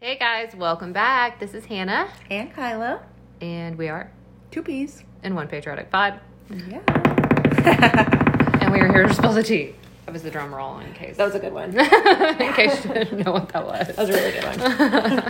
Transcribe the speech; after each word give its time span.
Hey 0.00 0.16
guys, 0.16 0.54
welcome 0.56 0.92
back. 0.92 1.38
This 1.40 1.52
is 1.54 1.66
Hannah, 1.66 2.08
And 2.30 2.52
Kyla. 2.54 3.02
and 3.40 3.76
we 3.76 3.88
are 3.88 4.10
Two 4.50 4.62
peas. 4.62 5.04
in 5.22 5.34
One 5.34 5.46
Patriotic 5.48 5.90
Pod, 5.90 6.18
Yeah. 6.48 6.80
and 8.62 8.72
we 8.72 8.80
are 8.80 8.90
here 8.90 9.06
to 9.06 9.12
spill 9.14 9.32
the 9.32 9.42
tea. 9.42 9.74
That 10.06 10.12
was 10.12 10.22
the 10.22 10.30
drum 10.30 10.54
roll 10.54 10.78
in 10.78 10.92
case, 10.94 11.16
that 11.18 11.24
was 11.26 11.34
a 11.34 11.38
good 11.38 11.52
one. 11.52 11.70
In 11.78 12.52
case 12.54 12.84
you 12.84 12.94
didn't 12.94 13.24
know 13.24 13.32
what 13.32 13.48
that 13.50 13.64
was. 13.64 13.86
That 13.88 13.98
was 13.98 14.08
a 14.08 14.12
really 14.14 14.32
good 14.32 14.44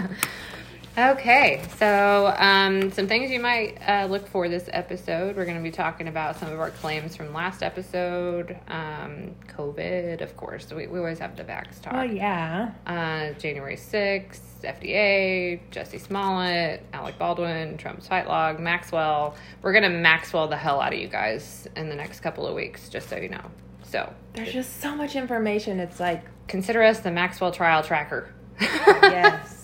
one. 0.04 0.16
Okay, 0.98 1.62
so 1.78 2.34
um, 2.36 2.90
some 2.90 3.06
things 3.06 3.30
you 3.30 3.38
might 3.38 3.78
uh, 3.86 4.06
look 4.10 4.26
for 4.26 4.48
this 4.48 4.68
episode. 4.72 5.36
We're 5.36 5.44
going 5.44 5.56
to 5.56 5.62
be 5.62 5.70
talking 5.70 6.08
about 6.08 6.36
some 6.36 6.52
of 6.52 6.58
our 6.58 6.70
claims 6.70 7.14
from 7.14 7.32
last 7.32 7.62
episode. 7.62 8.58
Um, 8.66 9.36
COVID, 9.56 10.20
of 10.20 10.36
course. 10.36 10.70
We, 10.72 10.88
we 10.88 10.98
always 10.98 11.20
have 11.20 11.36
the 11.36 11.44
vax 11.44 11.80
talk. 11.80 11.94
Oh, 11.94 12.02
yeah. 12.02 12.72
uh, 12.86 13.38
January 13.38 13.76
6th, 13.76 14.40
FDA, 14.62 15.60
Jussie 15.70 16.00
Smollett, 16.00 16.84
Alec 16.92 17.16
Baldwin, 17.18 17.78
Trump's 17.78 18.08
fight 18.08 18.26
log, 18.26 18.58
Maxwell. 18.58 19.36
We're 19.62 19.72
going 19.72 19.84
to 19.84 19.96
Maxwell 19.96 20.48
the 20.48 20.56
hell 20.56 20.80
out 20.80 20.92
of 20.92 20.98
you 20.98 21.08
guys 21.08 21.68
in 21.76 21.88
the 21.88 21.96
next 21.96 22.20
couple 22.20 22.48
of 22.48 22.54
weeks, 22.54 22.88
just 22.88 23.08
so 23.08 23.16
you 23.16 23.28
know. 23.28 23.44
So 23.84 24.12
There's 24.34 24.52
just 24.52 24.80
so 24.80 24.96
much 24.96 25.14
information. 25.14 25.78
It's 25.78 26.00
like, 26.00 26.24
consider 26.48 26.82
us 26.82 26.98
the 26.98 27.12
Maxwell 27.12 27.52
trial 27.52 27.84
tracker. 27.84 28.34
yes. 28.60 29.59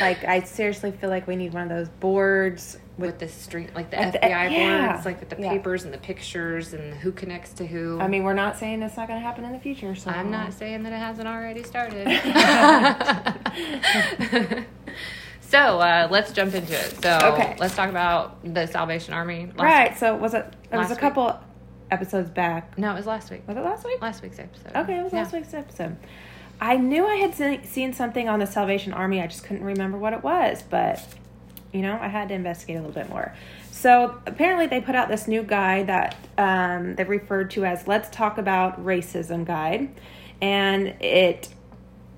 Like, 0.00 0.24
I 0.24 0.40
seriously 0.42 0.92
feel 0.92 1.10
like 1.10 1.26
we 1.26 1.36
need 1.36 1.52
one 1.52 1.62
of 1.64 1.68
those 1.68 1.88
boards 1.88 2.78
with. 2.98 3.12
with 3.12 3.18
the 3.20 3.28
street, 3.28 3.74
like 3.74 3.90
the 3.90 3.96
With 3.98 4.12
the- 4.12 4.18
FBI 4.18 4.50
yeah. 4.50 4.92
boards, 4.92 5.06
like 5.06 5.20
with 5.20 5.30
the 5.30 5.40
Yeah. 5.40 5.50
papers 5.50 5.84
and 5.84 5.94
the 5.94 5.98
pictures 5.98 6.74
and 6.74 6.92
who 6.94 7.12
connects 7.12 7.52
to 7.54 7.66
who. 7.66 7.98
I 8.00 8.08
mean, 8.08 8.24
we're 8.24 8.34
not 8.34 8.58
saying 8.58 8.82
it's 8.82 8.96
not 8.96 9.08
going 9.08 9.18
to 9.20 9.26
happen 9.26 9.44
in 9.44 9.52
the 9.52 9.58
future. 9.58 9.94
So 9.94 10.10
I'm 10.10 10.30
not 10.30 10.52
saying 10.52 10.82
that 10.82 10.92
it 10.92 10.98
hasn't 10.98 11.26
already 11.26 11.62
started. 11.62 12.06
so 15.40 15.80
uh, 15.80 16.08
let's 16.10 16.32
jump 16.32 16.54
into 16.54 16.72
it. 16.74 17.02
So 17.02 17.18
Okay. 17.34 17.56
let's 17.58 17.74
talk 17.74 17.88
about 17.90 18.42
the 18.54 18.66
Salvation 18.66 19.14
Army. 19.14 19.46
Last 19.56 19.58
Right. 19.58 19.98
So, 19.98 20.16
was 20.16 20.34
it? 20.34 20.44
It 20.72 20.76
was 20.76 20.90
a 20.90 20.94
week. 20.94 21.00
couple 21.00 21.38
episodes 21.90 22.30
back. 22.30 22.78
No, 22.78 22.92
it 22.92 22.96
was 22.96 23.06
last 23.06 23.30
week. 23.30 23.42
Was 23.48 23.56
it 23.56 23.60
last 23.64 23.84
week? 23.84 24.00
Last 24.00 24.22
week's 24.22 24.38
episode. 24.38 24.72
Okay, 24.76 24.98
it 24.98 25.02
was 25.02 25.12
Yeah. 25.12 25.22
last 25.22 25.32
week's 25.32 25.54
episode. 25.54 25.96
I 26.60 26.76
knew 26.76 27.06
I 27.06 27.16
had 27.16 27.34
seen 27.64 27.92
something 27.94 28.28
on 28.28 28.38
the 28.38 28.46
Salvation 28.46 28.92
Army. 28.92 29.20
I 29.20 29.26
just 29.26 29.44
couldn't 29.44 29.64
remember 29.64 29.96
what 29.96 30.12
it 30.12 30.22
was, 30.22 30.62
but 30.62 31.02
you 31.72 31.82
know, 31.82 31.98
I 32.00 32.08
had 32.08 32.28
to 32.28 32.34
investigate 32.34 32.76
a 32.76 32.80
little 32.80 32.94
bit 32.94 33.08
more. 33.08 33.34
So 33.70 34.20
apparently, 34.26 34.66
they 34.66 34.80
put 34.80 34.94
out 34.94 35.08
this 35.08 35.26
new 35.26 35.42
guide 35.42 35.86
that 35.86 36.16
um, 36.36 36.96
they 36.96 37.04
referred 37.04 37.50
to 37.52 37.64
as 37.64 37.86
"Let's 37.88 38.10
Talk 38.10 38.36
About 38.36 38.84
Racism" 38.84 39.46
guide, 39.46 39.88
and 40.42 40.88
it 41.00 41.48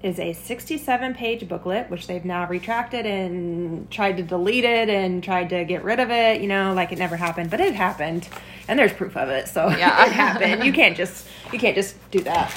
is 0.03 0.19
a 0.19 0.33
67 0.33 1.15
page 1.15 1.49
booklet 1.49 1.89
which 1.89 2.09
they've 2.09 2.25
now 2.25 2.45
retracted 2.49 3.07
and 3.07 3.89
tried 3.89 4.17
to 4.17 4.23
delete 4.25 4.65
it 4.65 4.89
and 4.89 5.23
tried 5.23 5.49
to 5.49 5.65
get 5.65 5.85
rid 5.85 6.01
of 6.01 6.11
it 6.11 6.41
you 6.41 6.49
know 6.49 6.75
like 6.75 6.91
it 6.91 6.99
never 6.99 7.17
happened 7.17 7.49
but 7.49 7.61
it 7.61 7.73
happened 7.73 8.29
and 8.67 8.77
there's 8.77 8.93
proof 8.93 9.17
of 9.17 9.29
it 9.29 9.47
so 9.47 9.69
Yeah. 9.69 10.05
it 10.07 10.11
happened 10.11 10.65
you 10.65 10.73
can't 10.73 10.97
just 10.97 11.29
you 11.53 11.59
can't 11.61 11.77
just 11.77 11.95
do 12.11 12.19
that 12.23 12.53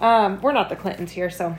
um, 0.00 0.40
we're 0.40 0.52
not 0.52 0.68
the 0.68 0.76
clintons 0.76 1.12
here 1.12 1.30
so 1.30 1.56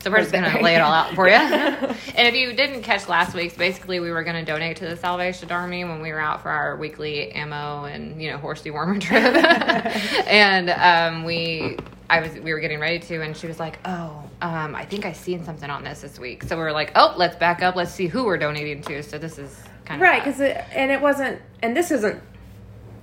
So 0.00 0.10
we're 0.10 0.20
just 0.20 0.32
going 0.32 0.44
to 0.44 0.60
lay 0.60 0.74
it 0.74 0.80
all 0.80 0.92
out 0.92 1.14
for 1.14 1.26
you. 1.26 1.34
and 1.34 2.28
if 2.28 2.34
you 2.34 2.52
didn't 2.52 2.82
catch 2.82 3.08
last 3.08 3.34
week's, 3.34 3.56
basically 3.56 4.00
we 4.00 4.10
were 4.10 4.22
going 4.22 4.36
to 4.36 4.44
donate 4.44 4.76
to 4.78 4.86
the 4.86 4.96
Salvation 4.96 5.50
Army 5.50 5.84
when 5.84 6.02
we 6.02 6.12
were 6.12 6.20
out 6.20 6.42
for 6.42 6.50
our 6.50 6.76
weekly 6.76 7.32
ammo 7.32 7.84
and 7.84 8.20
you 8.20 8.30
know 8.30 8.36
horse 8.36 8.62
dewormer 8.62 9.00
trip. 9.00 9.34
and 10.26 10.68
um, 10.70 11.24
we, 11.24 11.78
I 12.10 12.20
was, 12.20 12.32
we 12.32 12.52
were 12.52 12.60
getting 12.60 12.80
ready 12.80 12.98
to, 12.98 13.22
and 13.22 13.34
she 13.34 13.46
was 13.46 13.58
like, 13.58 13.78
"Oh, 13.86 14.28
um, 14.42 14.74
I 14.74 14.84
think 14.84 15.06
I 15.06 15.12
seen 15.12 15.42
something 15.42 15.70
on 15.70 15.84
this 15.84 16.02
this 16.02 16.18
week." 16.18 16.42
So 16.42 16.56
we 16.56 16.62
were 16.62 16.72
like, 16.72 16.92
"Oh, 16.96 17.14
let's 17.16 17.36
back 17.36 17.62
up. 17.62 17.74
Let's 17.74 17.92
see 17.92 18.06
who 18.06 18.24
we're 18.24 18.36
donating 18.36 18.82
to." 18.82 19.02
So 19.02 19.16
this 19.16 19.38
is 19.38 19.62
kind 19.84 20.00
of 20.00 20.04
right 20.04 20.24
because 20.24 20.40
it 20.40 20.56
and 20.72 20.90
it 20.90 21.00
wasn't 21.00 21.40
and 21.62 21.76
this 21.76 21.90
isn't 21.90 22.22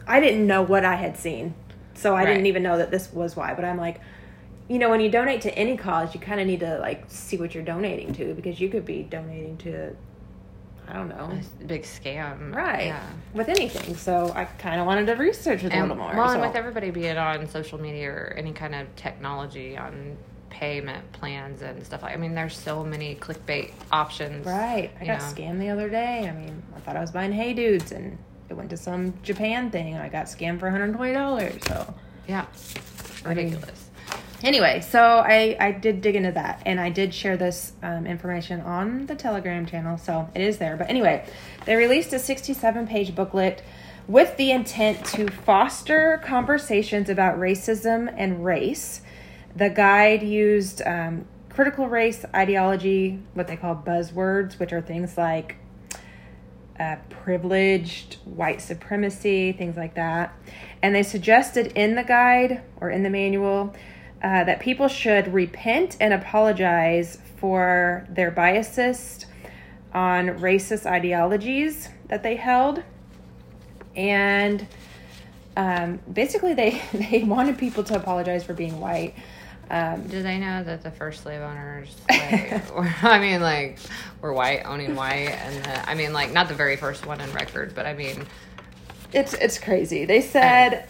i 0.08 0.20
didn't 0.20 0.46
know 0.46 0.62
what 0.62 0.84
i 0.86 0.96
had 0.96 1.18
seen 1.18 1.54
so 1.94 2.16
i 2.16 2.26
didn't 2.26 2.46
even 2.46 2.64
know 2.64 2.78
that 2.78 2.92
this 2.92 3.12
was 3.14 3.36
why 3.36 3.54
but 3.54 3.64
i'm 3.64 3.78
like 3.78 4.00
you 4.72 4.80
know 4.80 4.90
when 4.90 5.02
you 5.02 5.10
donate 5.10 5.42
to 5.42 5.54
any 5.58 5.76
cause 5.76 6.14
you 6.16 6.20
kind 6.22 6.40
of 6.40 6.48
need 6.48 6.62
to 6.62 6.80
like 6.80 7.04
see 7.08 7.36
what 7.38 7.54
you're 7.54 7.64
donating 7.64 8.14
to 8.14 8.34
because 8.34 8.60
you 8.62 8.70
could 8.70 8.86
be 8.86 9.04
donating 9.04 9.58
to 9.58 9.94
i 10.88 10.94
don't 10.94 11.10
know 11.10 11.30
a 11.62 11.64
big 11.66 11.84
scam, 11.84 12.56
right 12.56 12.86
Yeah. 12.86 13.04
with 13.34 13.50
anything 13.50 13.96
so 13.98 14.32
i 14.34 14.46
kind 14.46 14.80
of 14.80 14.86
wanted 14.88 15.08
to 15.08 15.14
research 15.16 15.64
it 15.66 15.74
a 15.74 15.82
little 15.82 15.98
more 15.98 16.16
Well, 16.16 16.30
and 16.30 16.42
with 16.42 16.56
everybody 16.56 16.90
being 16.90 17.18
on 17.18 17.48
social 17.50 17.80
media 17.82 18.10
or 18.12 18.34
any 18.38 18.54
kind 18.54 18.74
of 18.74 18.94
technology 18.96 19.78
on 19.78 20.16
payment 20.50 21.10
plans 21.14 21.62
and 21.62 21.84
stuff 21.86 22.04
like, 22.04 22.14
I 22.14 22.18
mean, 22.18 22.36
there's 22.36 22.58
so 22.58 22.84
many 22.84 23.16
clickbait 23.16 23.72
options. 23.92 24.46
right 24.46 24.92
i 25.02 25.06
got 25.06 25.20
know. 25.20 25.26
scammed 25.26 25.60
the 25.60 25.70
other 25.70 25.90
day 25.90 26.30
i 26.30 26.32
mean 26.32 26.62
i 26.76 26.80
thought 26.80 26.96
i 26.96 27.02
was 27.02 27.12
buying 27.12 27.32
hey 27.34 27.54
dudes 27.54 27.92
and 27.92 28.18
it 28.50 28.54
went 28.54 28.70
to 28.70 28.78
some 28.78 29.14
japan 29.22 29.70
thing 29.70 29.94
and 29.96 30.02
i 30.04 30.08
got 30.08 30.28
scammed 30.28 30.60
for 30.60 30.70
$120 30.70 31.68
so 31.68 31.94
Yeah, 32.28 32.46
I 33.26 33.34
mean- 33.34 33.38
ridiculous. 33.48 33.81
Anyway, 34.44 34.82
so 34.82 35.00
I, 35.00 35.56
I 35.60 35.72
did 35.72 36.02
dig 36.02 36.16
into 36.16 36.32
that 36.32 36.64
and 36.66 36.80
I 36.80 36.90
did 36.90 37.14
share 37.14 37.38
this 37.38 37.74
um, 37.84 38.08
information 38.08 38.62
on 38.62 39.06
the 39.06 39.16
Telegram 39.16 39.68
channel, 39.68 40.00
so 40.00 40.30
it 40.34 40.42
is 40.42 40.58
there. 40.58 40.76
But 40.76 40.90
anyway, 40.90 41.26
they 41.66 41.76
released 41.76 42.12
a 42.14 42.20
67 42.20 42.88
page 42.88 43.14
booklet 43.14 43.62
with 44.08 44.38
the 44.38 44.50
intent 44.52 45.06
to 45.06 45.28
foster 45.28 46.20
conversations 46.26 47.08
about 47.08 47.38
racism 47.38 48.12
and 48.18 48.44
race. 48.44 49.02
The 49.56 49.70
guide 49.70 50.24
used 50.24 50.82
um, 50.88 51.26
critical 51.50 51.88
race 51.88 52.26
ideology, 52.34 53.20
what 53.36 53.48
they 53.48 53.58
call 53.58 53.76
buzzwords, 53.76 54.58
which 54.58 54.74
are 54.74 54.82
things 54.82 55.20
like 55.20 55.58
uh, 56.80 56.96
privileged, 57.10 58.16
white 58.26 58.60
supremacy, 58.60 59.52
things 59.52 59.78
like 59.78 59.94
that. 59.94 60.34
And 60.82 60.96
they 60.96 61.04
suggested 61.04 61.74
in 61.76 61.94
the 61.94 62.04
guide 62.04 62.64
or 62.80 62.90
in 62.90 63.04
the 63.04 63.10
manual 63.12 63.76
uh, 64.24 64.44
that 64.44 64.60
people 64.60 64.88
should 64.88 65.34
repent 65.34 65.98
and 66.00 66.14
apologize 66.14 67.18
for 67.38 68.06
their 68.10 68.32
biases 68.32 69.26
on 69.94 70.28
racist 70.40 70.86
ideologies 70.86 71.90
that 72.08 72.24
they 72.24 72.36
held. 72.36 72.84
And 73.96 74.66
um, 75.58 76.00
basically, 76.12 76.54
they, 76.54 76.82
they 76.94 77.24
wanted 77.24 77.58
people 77.58 77.84
to 77.86 77.96
apologize 77.96 78.44
for 78.44 78.54
being 78.54 78.80
white. 78.80 79.16
Um, 79.70 80.06
Do 80.08 80.22
they 80.22 80.38
know 80.38 80.64
that 80.64 80.84
the 80.84 80.92
first 80.92 81.24
slave 81.24 81.42
owners, 81.42 81.96
like, 82.10 82.76
were, 82.76 82.94
I 83.02 83.20
mean, 83.20 83.42
like, 83.42 83.80
were 84.22 84.34
white, 84.34 84.64
owning 84.66 84.96
white, 84.96 85.30
and 85.30 85.64
the, 85.64 85.90
I 85.90 85.96
mean, 85.96 86.12
like, 86.14 86.32
not 86.32 86.48
the 86.50 86.54
very 86.54 86.76
first 86.76 87.06
one 87.06 87.22
in 87.22 87.32
record, 87.32 87.74
but 87.74 87.86
I 87.86 87.94
mean, 87.94 88.26
It's 89.14 89.34
it's 89.34 89.58
crazy. 89.60 90.06
They 90.06 90.22
said 90.22 90.88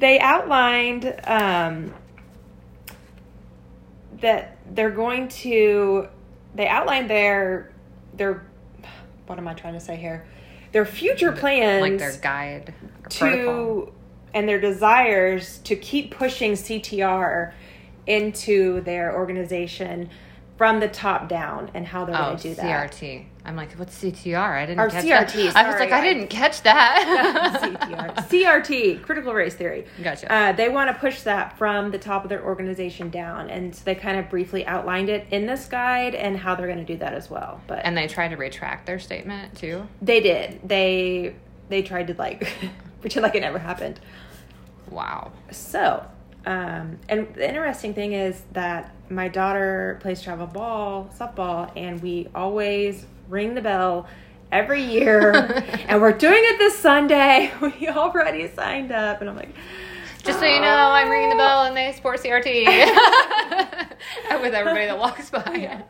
they 0.00 0.18
outlined 0.18 1.14
um, 1.24 1.94
that 4.20 4.56
they're 4.74 4.90
going 4.90 5.28
to. 5.28 6.08
They 6.54 6.66
outlined 6.66 7.08
their 7.08 7.72
their. 8.14 8.44
What 9.26 9.38
am 9.38 9.46
I 9.46 9.54
trying 9.54 9.74
to 9.74 9.80
say 9.80 9.96
here? 9.96 10.26
Their 10.72 10.84
future 10.84 11.32
plans 11.32 11.80
like 11.82 11.98
their 11.98 12.16
guide 12.16 12.74
or 13.04 13.08
protocol. 13.10 13.86
to 13.86 13.92
and 14.34 14.48
their 14.48 14.60
desires 14.60 15.58
to 15.58 15.74
keep 15.76 16.12
pushing 16.12 16.52
CTR 16.52 17.52
into 18.06 18.80
their 18.82 19.14
organization 19.14 20.08
from 20.56 20.78
the 20.80 20.88
top 20.88 21.28
down 21.28 21.70
and 21.74 21.86
how 21.86 22.04
they're 22.04 22.14
Oh, 22.16 22.26
going 22.26 22.36
to 22.38 22.42
do 22.50 22.54
that. 22.56 22.92
CRT. 22.92 23.26
I'm 23.44 23.56
like, 23.56 23.72
what's 23.72 23.96
CTR? 24.02 24.36
I 24.36 24.66
didn't 24.66 24.80
Or 24.80 24.90
catch 24.90 25.04
CRT, 25.04 25.52
that. 25.52 25.56
I 25.56 25.66
was 25.70 25.80
like, 25.80 25.92
I 25.92 26.00
I- 26.00 26.02
didn't 26.12 26.28
catch 26.28 26.62
that. 26.62 27.58
CTR. 27.80 28.28
CRT, 28.28 29.02
critical 29.02 29.32
race 29.32 29.54
theory. 29.54 29.86
Gotcha. 30.02 30.30
Uh, 30.32 30.52
they 30.52 30.68
want 30.68 30.88
to 30.88 30.94
push 31.00 31.22
that 31.22 31.56
from 31.56 31.90
the 31.90 31.98
top 31.98 32.22
of 32.24 32.28
their 32.28 32.44
organization 32.44 33.08
down, 33.08 33.48
and 33.48 33.74
so 33.74 33.82
they 33.84 33.94
kind 33.94 34.18
of 34.18 34.28
briefly 34.28 34.66
outlined 34.66 35.08
it 35.08 35.26
in 35.30 35.46
this 35.46 35.64
guide 35.66 36.14
and 36.14 36.36
how 36.36 36.54
they're 36.54 36.66
going 36.66 36.84
to 36.84 36.84
do 36.92 36.98
that 36.98 37.14
as 37.14 37.30
well. 37.30 37.60
But 37.66 37.80
and 37.84 37.96
they 37.96 38.06
tried 38.08 38.28
to 38.28 38.36
retract 38.36 38.84
their 38.86 38.98
statement 38.98 39.56
too. 39.56 39.86
they 40.02 40.20
did. 40.20 40.60
They 40.62 41.34
they 41.70 41.80
tried 41.82 42.08
to 42.08 42.14
like 42.14 42.52
pretend 43.00 43.22
like 43.22 43.34
it 43.36 43.40
never 43.40 43.58
happened. 43.58 44.00
Wow. 44.90 45.32
So, 45.50 46.04
um, 46.46 46.98
and 47.08 47.32
the 47.34 47.48
interesting 47.48 47.94
thing 47.94 48.12
is 48.12 48.42
that 48.52 48.94
my 49.08 49.28
daughter 49.28 49.98
plays 50.02 50.20
travel 50.20 50.46
ball, 50.46 51.10
softball, 51.18 51.70
and 51.76 52.02
we 52.02 52.28
always 52.34 53.06
ring 53.30 53.54
the 53.54 53.60
bell 53.62 54.06
every 54.52 54.82
year. 54.82 55.32
and 55.88 56.00
we're 56.02 56.12
doing 56.12 56.40
it 56.42 56.58
this 56.58 56.76
Sunday. 56.76 57.52
We 57.80 57.88
already 57.88 58.48
signed 58.48 58.92
up, 58.92 59.20
and 59.20 59.30
I'm 59.30 59.36
like, 59.36 59.54
Just 60.22 60.40
so 60.40 60.44
you 60.44 60.60
know, 60.60 60.66
I'm 60.90 61.08
ringing 61.08 61.30
the 61.30 61.36
bell 61.36 61.64
and 61.64 61.76
they 61.76 61.92
support 61.92 62.20
CRT 62.20 62.66
with 64.42 64.54
everybody 64.54 64.86
that 64.86 64.98
walks 64.98 65.30
by. 65.30 65.82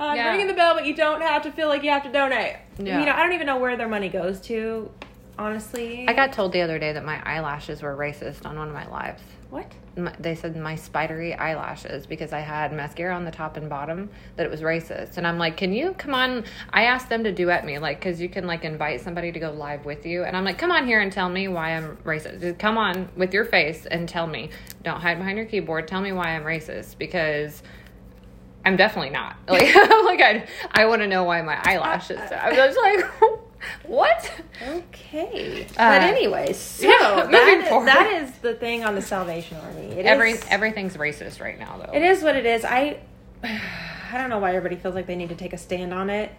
I'm 0.00 0.16
Yeah. 0.16 0.30
ringing 0.30 0.46
the 0.46 0.54
bell, 0.54 0.74
but 0.74 0.86
you 0.86 0.94
don't 0.94 1.20
have 1.22 1.42
to 1.42 1.50
feel 1.52 1.68
like 1.68 1.82
you 1.82 1.90
have 1.90 2.04
to 2.04 2.12
donate. 2.12 2.56
Yeah. 2.78 3.00
You 3.00 3.06
know, 3.06 3.12
I 3.12 3.22
don't 3.22 3.32
even 3.32 3.46
know 3.46 3.58
where 3.58 3.76
their 3.76 3.88
money 3.88 4.08
goes 4.08 4.40
to, 4.42 4.90
honestly. 5.38 6.06
I 6.08 6.12
got 6.12 6.32
told 6.32 6.52
the 6.52 6.60
other 6.60 6.78
day 6.78 6.92
that 6.92 7.04
my 7.04 7.20
eyelashes 7.24 7.82
were 7.82 7.96
racist 7.96 8.46
on 8.46 8.56
one 8.56 8.68
of 8.68 8.74
my 8.74 8.86
lives. 8.88 9.22
What? 9.50 9.72
my, 9.98 10.14
they 10.18 10.34
said 10.34 10.56
my 10.56 10.74
spidery 10.74 11.34
eyelashes 11.34 12.06
because 12.06 12.32
I 12.32 12.40
had 12.40 12.72
mascara 12.72 13.14
on 13.14 13.24
the 13.24 13.30
top 13.30 13.56
and 13.56 13.68
bottom 13.68 14.10
that 14.36 14.46
it 14.46 14.50
was 14.50 14.60
racist. 14.60 15.16
And 15.18 15.26
I'm 15.26 15.38
like, 15.38 15.56
can 15.56 15.72
you 15.72 15.92
come 15.92 16.14
on? 16.14 16.44
I 16.70 16.84
asked 16.84 17.08
them 17.08 17.24
to 17.24 17.32
duet 17.32 17.64
me, 17.64 17.78
like, 17.78 17.98
because 17.98 18.20
you 18.20 18.28
can 18.28 18.46
like 18.46 18.64
invite 18.64 19.00
somebody 19.00 19.32
to 19.32 19.38
go 19.38 19.50
live 19.50 19.84
with 19.84 20.06
you. 20.06 20.24
And 20.24 20.36
I'm 20.36 20.44
like, 20.44 20.58
come 20.58 20.70
on 20.70 20.86
here 20.86 21.00
and 21.00 21.12
tell 21.12 21.28
me 21.28 21.48
why 21.48 21.76
I'm 21.76 21.96
racist. 21.98 22.40
Just 22.40 22.58
come 22.58 22.78
on 22.78 23.08
with 23.16 23.34
your 23.34 23.44
face 23.44 23.86
and 23.86 24.08
tell 24.08 24.26
me. 24.26 24.50
Don't 24.82 25.00
hide 25.00 25.18
behind 25.18 25.36
your 25.36 25.46
keyboard. 25.46 25.88
Tell 25.88 26.00
me 26.00 26.12
why 26.12 26.28
I'm 26.28 26.44
racist 26.44 26.98
because. 26.98 27.62
I'm 28.64 28.76
definitely 28.76 29.10
not. 29.10 29.36
Like, 29.48 29.74
like 29.74 30.20
I, 30.20 30.46
I 30.72 30.84
want 30.86 31.00
to 31.00 31.08
know 31.08 31.24
why 31.24 31.40
my 31.42 31.58
eyelashes. 31.62 32.18
I 32.18 32.66
was 32.66 32.76
like, 32.76 33.40
what? 33.86 34.32
Okay. 34.66 35.64
Uh, 35.64 35.74
but 35.76 36.02
anyways, 36.02 36.56
so 36.56 36.86
yeah, 36.88 37.16
moving 37.30 37.60
that, 37.60 37.68
forward. 37.68 37.88
that 37.88 38.22
is 38.22 38.30
the 38.38 38.54
thing 38.54 38.84
on 38.84 38.94
the 38.94 39.02
Salvation 39.02 39.56
Army. 39.58 39.86
It 39.92 40.06
Every 40.06 40.32
is- 40.32 40.44
everything's 40.48 40.96
racist 40.96 41.40
right 41.40 41.58
now, 41.58 41.78
though. 41.84 41.92
It 41.92 42.02
is 42.02 42.22
what 42.22 42.36
it 42.36 42.46
is. 42.46 42.64
I 42.64 42.98
I 43.42 44.16
don't 44.16 44.30
know 44.30 44.38
why 44.38 44.50
everybody 44.54 44.76
feels 44.80 44.94
like 44.94 45.06
they 45.06 45.16
need 45.16 45.28
to 45.30 45.34
take 45.34 45.52
a 45.52 45.58
stand 45.58 45.92
on 45.92 46.08
it. 46.10 46.30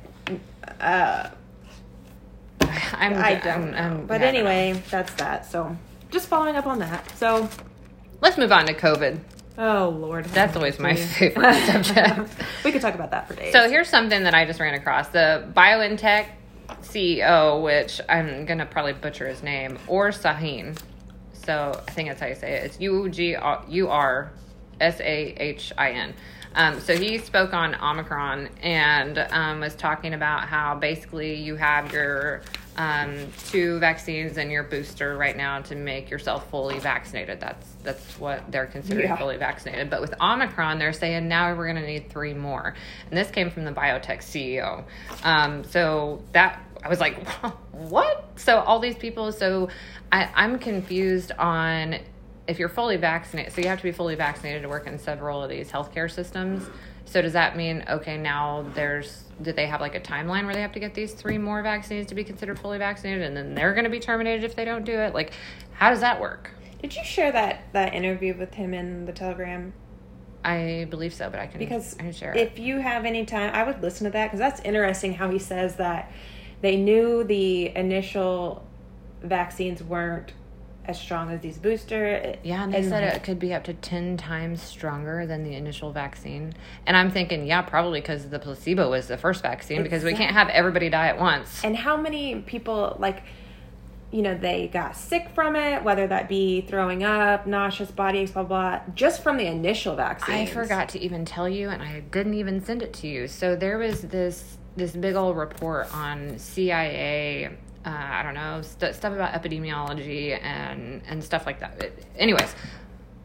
Uh, 0.80 1.30
I'm, 2.62 3.14
I 3.16 3.36
don't 3.36 3.74
I'm-. 3.74 3.76
I'm- 3.76 4.06
but 4.08 4.22
yeah, 4.22 4.28
I 4.28 4.32
don't 4.32 4.46
anyway, 4.48 4.84
that's 4.90 5.14
that. 5.16 5.46
So 5.46 5.76
just 6.12 6.28
following 6.28 6.56
up 6.56 6.66
on 6.68 6.80
that. 6.80 7.10
So 7.18 7.50
let's 8.22 8.38
move 8.38 8.52
on 8.52 8.66
to 8.68 8.74
COVID. 8.74 9.20
oh 9.58 9.90
lord, 9.90 10.26
That's 10.26 10.56
always 10.56 10.80
my 10.80 10.96
favorite 10.96 11.54
subject. 11.66 12.30
we 12.64 12.72
could 12.72 12.82
talk 12.82 12.96
about 12.96 13.12
that 13.12 13.28
for 13.28 13.36
days. 13.36 13.54
So 13.54 13.70
here's 13.70 13.90
something 13.90 14.24
that 14.24 14.34
I 14.34 14.46
just 14.46 14.60
ran 14.60 14.74
across: 14.74 15.10
the 15.10 15.48
BioNTech 15.56 16.26
CEO, 16.82 17.62
which 17.62 18.02
I'm 18.10 18.46
gonna 18.46 18.66
probably 18.66 18.94
butcher 18.94 19.28
his 19.28 19.44
name, 19.44 19.78
Ugur 19.88 20.14
Sahin. 20.14 20.78
So 21.34 21.82
I 21.88 21.92
think 21.92 22.10
that's 22.10 22.22
how 22.22 22.28
you 22.28 22.36
say 22.36 22.54
it. 22.54 22.66
It's 22.66 22.80
U 22.80 23.10
G 23.10 23.36
uh, 23.36 23.62
U 23.68 23.90
R 23.90 24.32
S 24.80 25.00
A 25.00 25.36
H 25.38 25.74
I 25.78 25.92
N. 25.92 26.14
Um, 26.56 26.80
so 26.80 26.98
he 26.98 27.18
spoke 27.20 27.54
on 27.54 27.76
Omicron 27.76 28.50
and 28.62 29.18
um, 29.32 29.60
was 29.60 29.76
talking 29.76 30.14
about 30.14 30.48
how 30.48 30.76
basically 30.76 31.36
you 31.36 31.56
have 31.56 31.94
your 31.94 32.42
um, 32.76 33.28
two 33.50 33.78
vaccines 33.80 34.38
and 34.38 34.52
your 34.52 34.64
booster 34.64 35.16
right 35.18 35.36
now 35.38 35.62
to 35.62 35.76
make 35.76 36.10
yourself 36.10 36.50
fully 36.50 36.80
vaccinated. 36.80 37.40
That's 37.40 37.68
that's 37.84 38.20
what 38.20 38.52
they're 38.52 38.66
considering 38.66 39.08
Yeah. 39.08 39.18
fully 39.18 39.38
vaccinated. 39.38 39.90
But 39.90 40.02
with 40.02 40.14
Omicron, 40.20 40.80
they're 40.80 40.94
saying 40.94 41.28
now 41.28 41.54
we're 41.56 41.66
going 41.72 41.82
to 41.84 41.88
need 41.88 42.10
three 42.10 42.34
more. 42.34 42.74
And 43.10 43.18
this 43.18 43.30
came 43.30 43.52
from 43.52 43.66
the 43.66 43.72
BioNTech 43.72 44.20
CEO. 44.20 44.84
Um, 45.24 45.64
so 45.66 46.24
that 46.32 46.62
I 46.84 46.88
was 46.90 47.00
like, 47.00 47.28
what? 47.74 48.26
So 48.38 48.60
all 48.60 48.80
these 48.80 48.96
people. 48.96 49.32
So 49.34 49.70
I, 50.12 50.30
I'm 50.34 50.58
confused 50.58 51.32
on 51.38 51.98
if 52.50 52.58
you're 52.58 52.68
fully 52.68 52.98
vaccinated. 52.98 53.54
So 53.54 53.62
you 53.62 53.68
have 53.68 53.78
to 53.78 53.84
be 53.84 53.92
fully 53.92 54.16
vaccinated 54.16 54.64
to 54.64 54.70
work 54.70 54.88
in 54.88 54.98
several 54.98 55.44
of 55.44 55.50
these 55.50 55.72
healthcare 55.72 56.10
systems. 56.10 56.68
So 57.06 57.22
does 57.22 57.34
that 57.34 57.56
mean 57.56 57.86
okay 57.88 58.18
now 58.18 58.66
there's 58.74 59.24
do 59.42 59.54
they 59.54 59.68
have 59.68 59.82
like 59.82 59.96
a 59.96 60.00
timeline 60.00 60.46
where 60.46 60.54
they 60.54 60.62
have 60.62 60.74
to 60.74 60.80
get 60.80 60.94
these 60.94 61.14
three 61.14 61.38
more 61.38 61.62
vaccines 61.62 62.08
to 62.08 62.16
be 62.16 62.24
considered 62.24 62.60
fully 62.60 62.78
vaccinated 62.78 63.24
and 63.24 63.38
then 63.38 63.56
they're 63.56 63.74
going 63.74 63.86
to 63.86 63.90
be 63.90 64.00
terminated 64.00 64.44
if 64.44 64.56
they 64.56 64.66
don't 64.66 64.84
do 64.84 64.94
it? 64.94 65.14
Like 65.14 65.32
how 65.74 65.92
does 65.92 66.02
that 66.02 66.20
work? 66.20 66.52
Did 66.82 66.96
you 66.96 67.04
share 67.04 67.32
that 67.32 67.72
that 67.74 67.94
interview 67.94 68.36
with 68.36 68.54
him 68.56 68.74
in 68.74 69.06
the 69.06 69.14
Telegram? 69.14 69.74
I 70.44 70.88
believe 70.90 71.14
so, 71.14 71.30
but 71.30 71.40
I 71.40 71.48
can 71.48 71.60
Because 71.60 71.96
I 72.00 72.04
can 72.04 72.14
share 72.14 72.32
it. 72.34 72.38
if 72.38 72.58
you 72.60 72.80
have 72.80 73.06
any 73.06 73.26
time, 73.26 73.54
I 73.54 73.64
would 73.64 73.82
listen 73.82 74.06
to 74.06 74.12
that 74.12 74.28
because 74.28 74.40
that's 74.40 74.62
interesting. 74.62 75.14
How 75.14 75.30
he 75.30 75.40
says 75.40 75.76
that 75.76 76.12
they 76.62 76.78
knew 76.78 77.24
the 77.24 77.76
initial 77.76 78.66
vaccines 79.22 79.84
weren't 79.84 80.32
as 80.86 81.00
strong 81.00 81.32
as 81.32 81.42
these 81.42 81.58
booster. 81.58 82.06
Eh, 82.06 82.36
yeah, 82.44 82.64
and 82.64 82.74
they 82.74 82.84
said 82.84 83.04
it 83.04 83.24
could 83.24 83.40
be 83.40 83.54
up 83.54 83.64
to 83.66 83.74
10 83.74 84.18
times 84.18 84.62
stronger 84.62 85.26
than 85.26 85.44
the 85.44 85.54
initial 85.56 85.92
vaccine. 85.92 86.54
And 86.86 86.98
I'm 86.98 87.12
thinking, 87.12 87.46
yeah, 87.46 87.62
probably 87.62 88.02
because 88.02 88.30
the 88.30 88.40
placebo 88.40 88.90
was 88.90 89.08
the 89.08 89.18
first 89.18 89.44
vaccine 89.44 89.84
because 89.84 90.04
we 90.04 90.14
can't 90.14 90.34
have 90.34 90.50
everybody 90.50 90.90
die 90.90 91.08
at 91.08 91.20
once. 91.20 91.64
And 91.64 91.76
how 91.76 91.96
many 91.98 92.42
people 92.42 92.96
like 93.00 93.24
you 94.12 94.24
know 94.24 94.36
they 94.36 94.68
got 94.68 94.96
sick 94.96 95.30
from 95.36 95.56
it, 95.56 95.84
whether 95.84 96.08
that 96.08 96.28
be 96.28 96.62
throwing 96.62 97.04
up, 97.04 97.46
nauseous, 97.46 97.92
body 97.92 98.20
aches, 98.20 98.32
blah 98.32 98.44
blah, 98.44 98.82
just 98.96 99.22
from 99.22 99.38
the 99.38 99.46
initial 99.46 99.96
vaccine. 99.96 100.36
I 100.36 100.46
forgot 100.48 100.90
to 100.90 101.00
even 101.00 101.26
tell 101.26 101.48
you, 101.48 101.70
and 101.70 101.82
I 101.82 102.00
didn't 102.00 102.34
even 102.34 102.64
send 102.64 102.82
it 102.82 102.94
to 102.94 103.08
you. 103.08 103.28
So 103.28 103.56
there 103.56 103.78
was 103.78 104.02
this 104.02 104.58
this 104.76 104.92
big 104.94 105.16
old 105.16 105.38
report 105.38 105.94
on 105.94 106.40
CIA. 106.40 107.58
Uh, 107.90 108.08
I 108.20 108.22
don't 108.24 108.36
know 108.36 108.62
st- 108.62 108.94
stuff 108.94 109.14
about 109.14 109.34
epidemiology 109.34 110.40
and 110.42 111.02
and 111.08 111.24
stuff 111.24 111.46
like 111.48 111.60
that. 111.62 111.82
It- 111.82 112.06
anyways, 112.18 112.54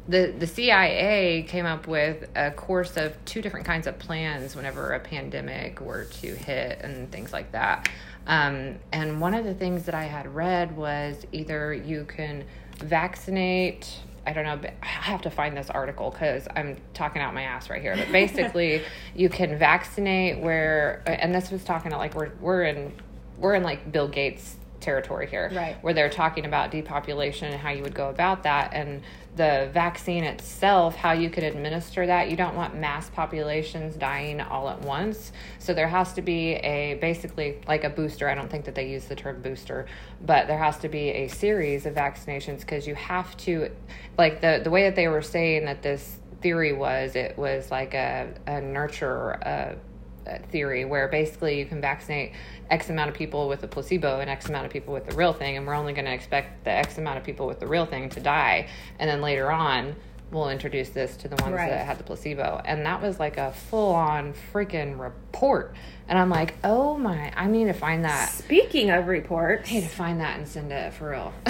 the 0.09 0.35
the 0.39 0.47
CIA 0.47 1.43
came 1.47 1.67
up 1.67 1.87
with 1.87 2.31
a 2.35 2.51
course 2.51 2.97
of 2.97 3.23
two 3.27 3.43
different 3.43 3.67
kinds 3.67 3.87
of 3.87 3.99
plans 3.99 4.57
whenever 4.57 4.93
a 4.93 5.01
pandemic 5.01 5.81
were 5.81 6.05
to 6.05 6.35
hit 6.35 6.81
and 6.83 7.13
things 7.13 7.33
like 7.33 7.53
that. 7.53 7.89
Um, 8.27 8.77
and 8.91 9.21
one 9.21 9.35
of 9.35 9.45
the 9.45 9.53
things 9.55 9.85
that 9.85 9.95
I 9.95 10.05
had 10.05 10.35
read 10.35 10.75
was 10.77 11.27
either 11.33 11.75
you 11.75 12.07
can 12.07 12.45
vaccinate. 12.79 14.01
I 14.27 14.33
don't 14.33 14.45
know, 14.45 14.59
I 14.83 14.87
have 14.87 15.21
to 15.23 15.31
find 15.31 15.55
this 15.55 15.69
article 15.69 16.11
because 16.11 16.49
I'm 16.57 16.79
talking 16.95 17.21
out 17.21 17.35
my 17.35 17.43
ass 17.43 17.69
right 17.69 17.83
here. 17.83 17.95
But 17.95 18.11
basically, 18.13 18.83
you 19.15 19.29
can 19.29 19.59
vaccinate 19.59 20.39
where, 20.39 21.03
and 21.07 21.35
this 21.35 21.51
was 21.51 21.63
talking 21.65 21.91
to 21.91 21.99
like 21.99 22.15
we're 22.15 22.31
we're 22.41 22.63
in 22.65 22.95
we're 23.39 23.55
in 23.55 23.63
like 23.63 23.91
Bill 23.91 24.09
Gates 24.09 24.57
territory 24.81 25.27
here, 25.27 25.51
Right. 25.55 25.77
Where 25.83 25.95
they're 25.95 26.11
talking 26.11 26.45
about 26.45 26.71
depopulation 26.71 27.51
and 27.51 27.61
how 27.61 27.71
you 27.71 27.83
would 27.83 27.95
go 27.95 28.11
about 28.11 28.43
that, 28.43 28.75
and 28.75 29.03
the 29.35 29.69
vaccine 29.73 30.23
itself, 30.23 30.95
how 30.95 31.13
you 31.13 31.29
could 31.29 31.43
administer 31.43 32.07
that. 32.07 32.31
You 32.31 32.37
don't 32.37 32.55
want 32.55 32.77
mass 32.77 33.11
populations 33.11 33.97
dying 33.97 34.41
all 34.41 34.69
at 34.69 34.81
once, 34.83 35.33
so 35.59 35.73
there 35.75 35.89
has 35.89 36.13
to 36.13 36.23
be 36.23 36.53
a 36.57 36.95
basically 37.01 37.61
like 37.67 37.83
a 37.85 37.91
booster. 37.91 38.29
I 38.29 38.35
don't 38.35 38.51
think 38.51 38.67
that 38.67 38.75
they 38.75 38.89
use 38.89 39.07
the 39.07 39.17
term 39.17 39.41
booster, 39.43 39.87
but 40.25 40.47
there 40.47 40.59
has 40.59 40.79
to 40.79 40.89
be 40.89 41.09
a 41.09 41.29
series 41.29 41.87
of 41.87 41.95
vaccinations 41.95 42.61
because 42.61 42.87
you 42.87 42.95
have 42.95 43.37
to, 43.39 43.71
like 44.19 44.41
the 44.41 44.61
the 44.63 44.71
way 44.71 44.83
that 44.85 44.95
they 44.97 45.09
were 45.09 45.23
saying 45.23 45.65
that 45.65 45.83
this 45.83 46.19
theory 46.43 46.75
was, 46.75 47.17
it 47.17 47.37
was 47.39 47.71
like 47.71 47.95
a 47.95 48.35
a 48.47 48.61
nurture. 48.61 49.31
A, 49.31 49.77
Uh, 50.27 50.39
theory 50.51 50.87
where 50.87 51.07
basically 51.09 51.59
you 51.59 51.67
can 51.67 51.83
vaccinate 51.83 52.33
X 52.71 52.89
amount 52.89 53.11
of 53.11 53.15
people 53.15 53.47
with 53.47 53.63
a 53.63 53.69
placebo 53.69 54.21
and 54.21 54.31
X 54.31 54.49
amount 54.49 54.65
of 54.65 54.73
people 54.73 54.95
with 54.95 55.05
the 55.07 55.15
real 55.15 55.35
thing, 55.35 55.59
and 55.59 55.67
we're 55.67 55.75
only 55.75 55.93
going 55.93 56.07
to 56.07 56.13
expect 56.15 56.65
the 56.65 56.71
X 56.71 56.97
amount 56.97 57.19
of 57.19 57.25
people 57.25 57.47
with 57.47 57.61
the 57.61 57.67
real 57.67 57.85
thing 57.85 58.09
to 58.09 58.21
die, 58.21 58.67
and 58.99 59.11
then 59.11 59.21
later 59.21 59.51
on 59.53 59.95
we'll 60.31 60.49
introduce 60.49 60.89
this 60.89 61.17
to 61.19 61.29
the 61.29 61.37
ones 61.43 61.55
Right. 61.55 61.69
that 61.69 61.85
had 61.85 61.99
the 61.99 62.05
placebo, 62.05 62.63
and 62.65 62.87
that 62.87 63.03
was 63.03 63.21
like 63.21 63.37
a 63.37 63.53
full 63.53 63.95
on 63.95 64.33
freaking 64.53 64.99
report, 64.99 65.75
and 66.09 66.19
I'm 66.19 66.31
like, 66.31 66.55
oh 66.65 66.97
my, 66.97 67.31
I 67.37 67.47
need 67.47 67.67
to 67.67 67.75
find 67.75 68.03
that. 68.07 68.31
Speaking 68.31 68.89
of 68.91 69.07
reports, 69.09 69.69
I 69.71 69.75
need 69.75 69.83
to 69.83 69.89
find 69.89 70.21
that 70.23 70.39
and 70.39 70.49
send 70.49 70.73
it 70.73 70.95
for 70.95 71.11
real. 71.11 71.35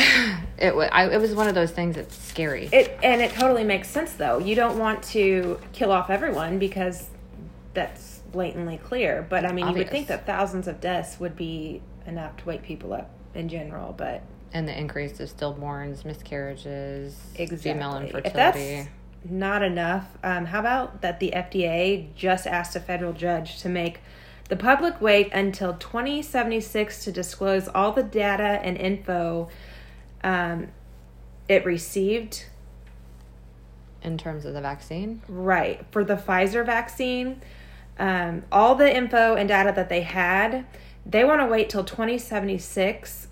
it 0.59 0.75
was 0.75 0.89
I, 0.91 1.09
it 1.11 1.21
was 1.21 1.33
one 1.33 1.47
of 1.47 1.55
those 1.55 1.71
things 1.71 1.95
that's 1.95 2.17
scary. 2.17 2.69
it 2.73 2.99
and 3.05 3.23
it 3.23 3.31
totally 3.35 3.63
makes 3.63 3.89
sense 3.89 4.15
though. 4.15 4.39
You 4.41 4.57
don't 4.57 4.81
want 4.81 5.05
to 5.15 5.61
kill 5.73 5.93
off 5.93 6.11
everyone 6.11 6.59
because 6.59 7.09
that's 7.73 8.14
blatantly 8.35 8.77
clear. 8.77 9.25
But 9.27 9.47
I 9.47 9.53
mean, 9.53 9.69
you 9.69 9.75
would 9.75 9.91
think 9.91 10.09
that 10.09 10.27
thousands 10.27 10.69
of 10.69 10.81
deaths 10.81 11.19
would 11.21 11.37
be 11.37 11.81
enough 12.07 12.37
to 12.39 12.45
wake 12.45 12.63
people 12.63 12.93
up 12.93 13.11
in 13.35 13.49
general, 13.49 13.95
but 13.97 14.23
and 14.53 14.69
the 14.69 14.79
increase 14.79 15.19
of 15.21 15.35
stillborns, 15.35 16.05
miscarriages, 16.05 17.17
female 17.35 17.97
Exactly. 17.97 18.07
infertility. 18.07 18.29
If 18.29 18.33
that's 18.35 18.89
not 19.25 19.63
enough, 19.63 20.07
um, 20.23 20.47
how 20.47 20.61
about 20.61 21.01
that 21.01 21.19
the 21.21 21.33
FDA 21.35 22.13
just 22.15 22.47
asked 22.47 22.77
a 22.77 22.81
federal 22.81 23.13
judge 23.13 23.61
to 23.63 23.69
make 23.69 24.01
the 24.49 24.57
public 24.57 25.01
wait 25.01 25.33
until 25.33 25.75
2076 25.75 27.05
to 27.05 27.13
disclose 27.13 27.69
all 27.69 27.93
the 27.93 28.03
data 28.03 28.61
and 28.63 28.77
info 28.77 29.49
um, 30.23 30.69
it 31.49 31.65
received 31.65 32.45
in 34.03 34.19
terms 34.19 34.45
of 34.45 34.53
the 34.53 34.61
vaccine. 34.61 35.23
right 35.29 35.85
for 35.91 36.05
the 36.05 36.17
Pfizer 36.17 36.65
vaccine. 36.65 37.41
Um, 37.99 38.43
all 38.51 38.75
the 38.75 38.95
info 38.95 39.35
and 39.35 39.49
data 39.49 39.73
that 39.75 39.89
they 39.89 40.03
had, 40.03 40.67
they 41.07 41.25
want 41.25 41.41
to 41.41 41.47
wait 41.47 41.69
till 41.71 41.85
2076 41.85 43.29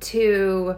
to 0.00 0.76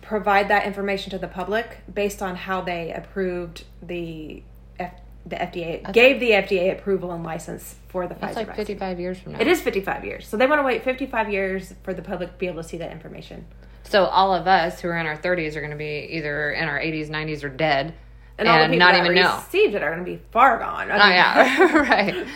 provide 0.00 0.48
that 0.48 0.66
information 0.66 1.10
to 1.10 1.18
the 1.18 1.28
public 1.28 1.78
based 1.92 2.22
on 2.22 2.36
how 2.36 2.60
they 2.60 2.92
approved 2.92 3.64
the 3.82 4.42
F- 4.78 5.00
the 5.26 5.36
FDA 5.36 5.92
gave 5.92 6.20
the 6.20 6.30
FDA 6.30 6.72
approval 6.78 7.12
and 7.12 7.24
license 7.24 7.76
for 7.88 8.06
the 8.06 8.14
That's 8.14 8.34
Pfizer 8.34 8.36
like 8.36 8.46
vaccine. 8.48 8.66
55 8.66 9.00
years 9.00 9.18
from 9.18 9.32
now. 9.32 9.40
It 9.40 9.46
is 9.46 9.62
55 9.62 10.04
years. 10.04 10.26
So 10.28 10.36
they 10.36 10.46
want 10.46 10.58
to 10.60 10.64
wait 10.64 10.84
55 10.84 11.30
years 11.30 11.74
for 11.82 11.94
the 11.94 12.02
public 12.02 12.32
to 12.32 12.38
be 12.38 12.46
able 12.46 12.62
to 12.62 12.68
see 12.68 12.76
that 12.78 12.92
information. 12.92 13.46
So 13.84 14.04
all 14.04 14.34
of 14.34 14.46
us 14.46 14.80
who 14.80 14.88
are 14.88 14.98
in 14.98 15.06
our 15.06 15.16
30s 15.16 15.56
are 15.56 15.60
going 15.60 15.70
to 15.70 15.76
be 15.76 16.08
either 16.12 16.50
in 16.52 16.68
our 16.68 16.78
80s, 16.78 17.08
90s, 17.08 17.44
or 17.44 17.48
dead, 17.48 17.94
and, 18.38 18.48
all 18.48 18.58
the 18.58 18.64
people 18.64 18.78
not 18.78 18.92
that 18.92 19.04
even 19.04 19.14
know. 19.14 19.36
received 19.36 19.74
it 19.74 19.82
are 19.82 19.92
going 19.92 20.04
to 20.04 20.10
be 20.10 20.20
far 20.30 20.58
gone. 20.58 20.90
I 20.90 20.94
Oh 20.94 21.08
yeah, 21.08 21.72
right. 21.90 22.26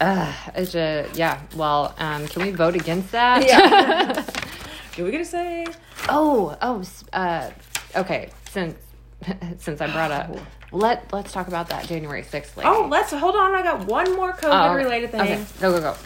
Uh, 0.00 0.32
it's 0.54 0.74
a 0.74 1.08
yeah. 1.14 1.40
Well, 1.56 1.94
um, 1.98 2.26
can 2.28 2.42
we 2.42 2.50
vote 2.50 2.74
against 2.74 3.12
that? 3.12 3.46
Yeah. 3.46 4.24
Are 4.98 5.04
we 5.04 5.10
to 5.10 5.24
say? 5.24 5.66
oh, 6.08 6.56
oh. 6.62 6.82
Uh, 7.12 7.50
okay. 7.94 8.30
Since 8.50 8.78
since 9.58 9.80
I 9.80 9.90
brought 9.92 10.10
up, 10.10 10.36
let 10.72 11.12
let's 11.12 11.32
talk 11.32 11.48
about 11.48 11.68
that 11.68 11.86
January 11.86 12.22
sixth. 12.22 12.58
Oh, 12.62 12.86
let's 12.90 13.10
hold 13.12 13.36
on. 13.36 13.54
I 13.54 13.62
got 13.62 13.86
one 13.86 14.14
more 14.14 14.32
COVID 14.32 14.76
related 14.76 15.10
thing. 15.10 15.20
Okay, 15.20 15.44
go 15.60 15.72
go 15.72 15.80
go. 15.80 15.96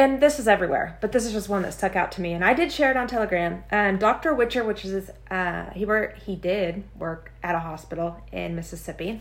And 0.00 0.18
this 0.18 0.38
is 0.38 0.48
everywhere, 0.48 0.96
but 1.02 1.12
this 1.12 1.26
is 1.26 1.32
just 1.32 1.50
one 1.50 1.60
that 1.60 1.74
stuck 1.74 1.94
out 1.94 2.10
to 2.12 2.22
me, 2.22 2.32
and 2.32 2.42
I 2.42 2.54
did 2.54 2.72
share 2.72 2.90
it 2.90 2.96
on 2.96 3.06
Telegram. 3.06 3.64
Um, 3.70 3.98
Dr. 3.98 4.34
Witcher, 4.34 4.64
which 4.64 4.82
is 4.82 5.10
uh, 5.30 5.66
he 5.70 5.84
work 5.84 6.16
he 6.20 6.36
did 6.36 6.84
work 6.98 7.32
at 7.42 7.54
a 7.54 7.58
hospital 7.58 8.16
in 8.32 8.56
Mississippi. 8.56 9.20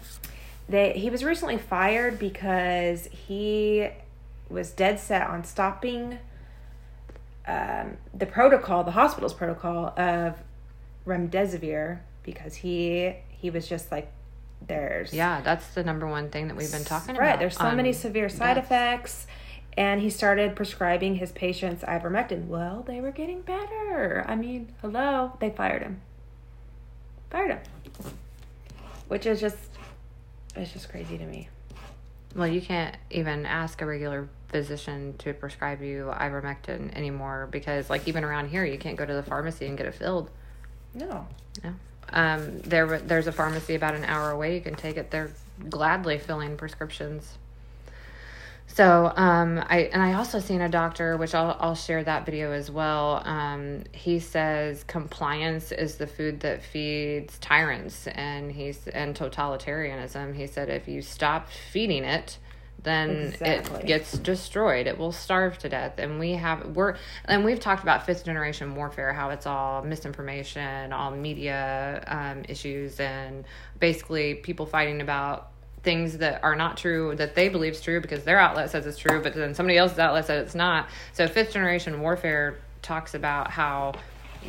They 0.69 0.93
he 0.93 1.09
was 1.09 1.25
recently 1.25 1.57
fired 1.57 2.17
because 2.17 3.07
he 3.07 3.89
was 4.50 4.71
dead 4.71 5.01
set 5.01 5.27
on 5.27 5.43
stopping 5.43 6.17
um, 7.45 7.98
the 8.13 8.25
protocol, 8.25 8.86
the 8.86 8.91
hospital's 8.91 9.33
protocol 9.33 9.93
of 10.00 10.38
remdesivir, 11.05 12.00
because 12.24 12.55
he 12.55 13.15
he 13.29 13.50
was 13.50 13.67
just 13.67 13.91
like 13.91 14.13
there's 14.65 15.13
Yeah, 15.13 15.41
that's 15.41 15.67
the 15.74 15.83
number 15.83 16.07
one 16.07 16.29
thing 16.29 16.48
that 16.48 16.55
we've 16.55 16.71
been 16.71 16.86
talking 16.86 17.17
about. 17.17 17.21
Right. 17.21 17.39
There's 17.39 17.57
so 17.57 17.71
many 17.75 17.89
Um, 17.89 17.95
severe 17.95 18.29
side 18.29 18.57
effects. 18.57 19.27
And 19.79 20.01
he 20.01 20.09
started 20.09 20.57
prescribing 20.57 21.15
his 21.15 21.31
patients 21.31 21.86
ivermectin. 21.86 22.48
Well, 22.48 22.83
they 22.86 23.00
were 23.00 23.12
getting 23.12 23.39
better. 23.43 24.25
I 24.27 24.36
mean, 24.36 24.74
hello. 24.81 25.31
They 25.39 25.51
fired 25.51 25.81
him. 25.81 26.01
Fired 27.29 27.51
him. 27.51 27.59
Which 29.07 29.25
is 29.25 29.39
just, 29.39 29.55
it's 30.53 30.74
just 30.74 30.89
crazy 30.89 31.17
to 31.17 31.25
me. 31.25 31.48
Well, 32.36 32.50
you 32.50 32.59
can't 32.59 32.98
even 33.09 33.45
ask 33.45 33.81
a 33.81 33.86
regular 33.86 34.27
physician 34.50 35.15
to 35.19 35.33
prescribe 35.33 35.81
you 35.81 36.12
ivermectin 36.13 36.93
anymore 36.93 37.48
because, 37.50 37.89
like, 37.89 38.05
even 38.05 38.25
around 38.25 38.50
here, 38.50 38.65
you 38.65 38.77
can't 38.77 38.98
go 38.98 39.05
to 39.05 39.13
the 39.13 39.24
pharmacy 39.24 39.65
and 39.65 39.77
get 39.77 39.88
it 39.88 39.95
filled. 39.95 40.29
No. 40.93 41.25
No. 41.63 41.74
Um, 42.12 42.59
there, 42.63 43.00
there's 43.00 43.27
a 43.27 43.31
pharmacy 43.31 43.75
about 43.75 43.95
an 43.95 44.03
hour 44.03 44.31
away. 44.31 44.55
You 44.55 44.62
can 44.62 44.75
take 44.75 44.98
it. 44.98 45.09
They're 45.09 45.31
gladly 45.69 46.17
filling 46.17 46.57
prescriptions. 46.57 47.38
So, 48.71 49.11
um, 49.15 49.61
I 49.67 49.89
and 49.91 50.01
I 50.01 50.13
also 50.13 50.39
seen 50.39 50.61
a 50.61 50.69
doctor, 50.69 51.17
which 51.17 51.35
I'll 51.35 51.57
I'll 51.59 51.75
share 51.75 52.03
that 52.03 52.25
video 52.25 52.51
as 52.53 52.71
well. 52.71 53.21
Um, 53.25 53.83
he 53.91 54.19
says 54.19 54.83
compliance 54.85 55.71
is 55.73 55.95
the 55.95 56.07
food 56.07 56.39
that 56.41 56.63
feeds 56.63 57.38
tyrants, 57.39 58.07
and 58.07 58.51
he's 58.51 58.88
and 58.88 59.15
totalitarianism. 59.15 60.35
He 60.35 60.47
said 60.47 60.69
if 60.69 60.88
you 60.88 61.01
stop 61.01 61.49
feeding 61.49 62.05
it, 62.05 62.38
then 62.83 63.09
Exactly. 63.33 63.79
it 63.81 63.85
gets 63.85 64.13
destroyed. 64.13 64.88
It 64.88 64.97
will 64.97 65.11
starve 65.11 65.57
to 65.59 65.67
death. 65.69 65.95
And 65.97 66.19
we 66.19 66.33
have 66.33 66.67
we're 66.75 66.95
and 67.25 67.43
we've 67.43 67.59
talked 67.59 67.83
about 67.83 68.05
fifth 68.05 68.23
generation 68.23 68.75
warfare, 68.75 69.11
how 69.13 69.31
it's 69.31 69.47
all 69.47 69.81
misinformation, 69.83 70.93
all 70.93 71.11
media 71.11 72.03
um, 72.07 72.43
issues, 72.47 72.99
and 72.99 73.43
basically 73.79 74.35
people 74.35 74.67
fighting 74.67 75.01
about 75.01 75.49
things 75.89 76.19
that 76.19 76.43
are 76.43 76.55
not 76.55 76.77
true 76.77 77.15
that 77.15 77.34
they 77.34 77.50
believe 77.50 77.74
is 77.74 77.81
true 77.81 78.00
because 78.00 78.24
their 78.24 78.38
outlet 78.38 78.69
says 78.69 78.86
it's 78.86 79.00
true, 79.00 79.19
but 79.24 79.34
then 79.34 79.55
somebody 79.55 79.75
else's 79.75 79.98
outlet 79.98 80.24
says 80.27 80.46
it's 80.46 80.53
not. 80.53 80.88
So 81.13 81.27
fifth 81.27 81.51
generation 81.51 82.00
warfare 82.00 82.60
talks 82.84 83.15
about 83.15 83.50
how 83.50 83.96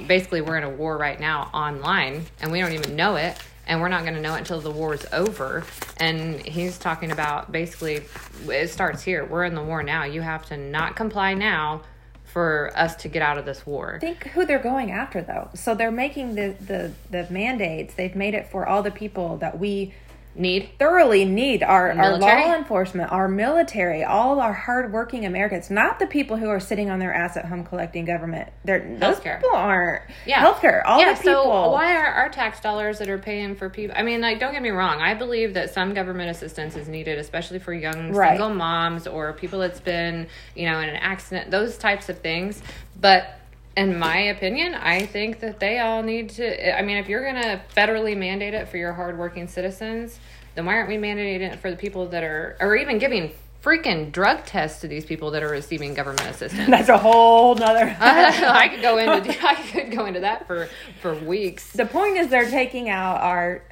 basically 0.07 0.43
we're 0.43 0.59
in 0.59 0.65
a 0.65 0.69
war 0.69 0.99
right 0.99 1.19
now 1.19 1.49
online 1.55 2.27
and 2.43 2.53
we 2.53 2.61
don't 2.61 2.73
even 2.73 2.95
know 2.95 3.17
it 3.17 3.39
and 3.67 3.81
we're 3.81 3.89
not 3.89 4.03
going 4.03 4.17
to 4.17 4.21
know 4.21 4.35
it 4.35 4.41
until 4.41 4.61
the 4.61 4.71
war 4.71 4.93
is 4.93 5.07
over. 5.15 5.65
And 5.97 6.47
he's 6.47 6.77
talking 6.77 7.11
about 7.11 7.51
basically 7.51 8.03
it 8.47 8.69
starts 8.69 9.03
here. 9.03 9.25
We're 9.25 9.45
in 9.45 9.55
the 9.55 9.65
war 9.65 9.83
now. 9.83 10.05
You 10.05 10.21
have 10.21 10.45
to 10.49 10.59
not 10.59 10.95
comply 10.95 11.33
now 11.33 11.81
for 12.25 12.71
us 12.77 12.97
to 12.97 13.09
get 13.09 13.23
out 13.23 13.39
of 13.39 13.47
this 13.47 13.65
war. 13.65 13.97
Think 13.99 14.25
who 14.25 14.45
they're 14.45 14.59
going 14.59 14.91
after, 14.91 15.23
though. 15.23 15.49
So 15.55 15.75
they're 15.75 15.91
making 15.91 16.35
the, 16.35 16.55
the, 16.61 16.93
the 17.11 17.33
mandates, 17.33 17.95
they've 17.95 18.15
made 18.15 18.35
it 18.35 18.51
for 18.51 18.69
all 18.69 18.83
the 18.83 18.91
people 18.91 19.39
that 19.39 19.59
we 19.59 19.95
need 20.35 20.71
thoroughly 20.79 21.25
need 21.25 21.63
our, 21.63 21.91
our 21.91 22.17
law 22.17 22.55
enforcement, 22.55 23.11
our 23.11 23.29
military, 23.29 24.05
all 24.05 24.41
our 24.41 24.53
hardworking 24.53 25.27
Americans, 25.27 25.71
not 25.71 25.99
the 25.99 26.07
people 26.07 26.37
who 26.37 26.49
are 26.49 26.61
sitting 26.61 26.89
on 26.89 26.99
their 27.01 27.13
ass 27.13 27.37
at 27.37 27.47
home 27.47 27.65
collecting 27.65 28.05
government. 28.05 28.49
They're, 28.65 28.97
those 28.99 29.17
Healthcare. 29.17 29.41
people 29.41 29.57
aren't. 29.57 30.03
Yeah. 30.27 30.45
Healthcare. 30.45 30.83
All 30.85 31.01
yeah, 31.01 31.15
the 31.15 31.19
people. 31.21 31.43
So 31.43 31.71
why 31.71 31.97
are 31.97 32.07
our 32.07 32.29
tax 32.29 32.61
dollars 32.61 32.99
that 33.01 33.09
are 33.09 33.19
paying 33.19 33.57
for 33.57 33.69
people? 33.69 33.97
I 33.99 34.03
mean, 34.03 34.21
like, 34.21 34.39
don't 34.39 34.53
get 34.53 34.63
me 34.63 34.71
wrong. 34.71 35.01
I 35.01 35.15
believe 35.15 35.55
that 35.55 35.75
some 35.75 35.95
government 35.95 36.31
assistance 36.31 36.77
is 36.77 36.89
needed, 36.89 37.19
especially 37.19 37.59
for 37.59 37.73
young 37.75 38.13
Right. 38.13 38.31
single 38.31 38.51
moms 38.55 39.07
or 39.07 39.33
people 39.33 39.59
that's 39.59 39.81
been, 39.81 40.29
you 40.55 40.67
know, 40.71 40.79
in 40.79 40.89
an 40.89 40.97
accident. 40.97 41.51
Those 41.51 41.77
types 41.77 42.09
of 42.09 42.19
things. 42.21 42.63
But 43.01 43.40
in 43.77 43.99
my 43.99 44.19
opinion, 44.19 44.75
I 44.75 45.07
think 45.07 45.41
that 45.41 45.61
they 45.61 45.79
all 45.79 46.03
need 46.03 46.31
to. 46.31 46.79
I 46.79 46.83
mean, 46.83 46.97
if 46.97 47.09
you're 47.09 47.25
gonna 47.25 47.63
federally 47.77 48.17
mandate 48.17 48.55
it 48.55 48.69
for 48.69 48.77
your 48.77 48.93
hardworking 48.93 49.49
citizens, 49.49 50.19
then 50.55 50.67
why 50.67 50.75
aren't 50.75 50.89
we 50.89 50.97
mandating 50.97 51.53
it 51.53 51.61
for 51.61 51.71
the 51.71 51.77
people 51.77 52.09
that 52.09 52.25
are, 52.25 52.57
or 52.61 52.77
even 52.77 52.99
giving 52.99 53.33
freaking 53.63 54.11
drug 54.11 54.45
tests 54.45 54.81
to 54.81 54.89
these 54.89 55.05
people 55.05 55.31
that 55.31 55.43
are 55.43 55.49
receiving 55.49 55.95
government 55.95 56.29
assistance? 56.29 56.67
That's 56.69 56.89
a 56.89 56.99
whole 56.99 57.55
nother. 57.55 57.97
I 58.01 58.69
could 58.69 58.83
go 58.83 58.99
into 58.99 59.31
I 59.47 59.55
could 59.55 59.93
go 59.93 60.07
into 60.07 60.21
that 60.21 60.47
for 60.47 60.69
for 61.01 61.15
weeks. 61.15 61.71
the 61.73 61.87
point 61.87 62.17
is, 62.17 62.29
they're 62.29 62.51
taking 62.51 62.89
out 62.89 63.21
our. 63.21 63.63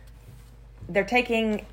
They're 0.89 1.05
taking 1.05 1.67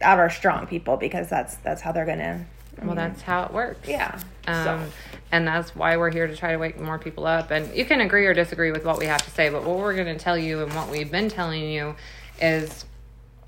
out 0.00 0.18
our 0.18 0.30
strong 0.30 0.66
people 0.66 0.96
because 0.96 1.28
that's 1.28 1.56
that's 1.56 1.82
how 1.82 1.92
they're 1.92 2.06
gonna. 2.06 2.46
Well, 2.82 2.94
that's 2.94 3.22
how 3.22 3.44
it 3.44 3.52
works. 3.52 3.88
Yeah. 3.88 4.20
Um, 4.46 4.64
so 4.64 4.92
and 5.32 5.46
that's 5.46 5.74
why 5.74 5.96
we're 5.96 6.12
here 6.12 6.26
to 6.26 6.36
try 6.36 6.52
to 6.52 6.58
wake 6.58 6.80
more 6.80 6.98
people 6.98 7.26
up. 7.26 7.50
And 7.50 7.74
you 7.74 7.84
can 7.84 8.00
agree 8.00 8.26
or 8.26 8.34
disagree 8.34 8.70
with 8.70 8.84
what 8.84 8.98
we 8.98 9.06
have 9.06 9.22
to 9.24 9.30
say, 9.30 9.48
but 9.48 9.64
what 9.64 9.78
we're 9.78 9.94
going 9.94 10.16
to 10.16 10.22
tell 10.22 10.38
you 10.38 10.62
and 10.62 10.72
what 10.74 10.88
we've 10.88 11.10
been 11.10 11.28
telling 11.28 11.68
you 11.68 11.96
is 12.40 12.84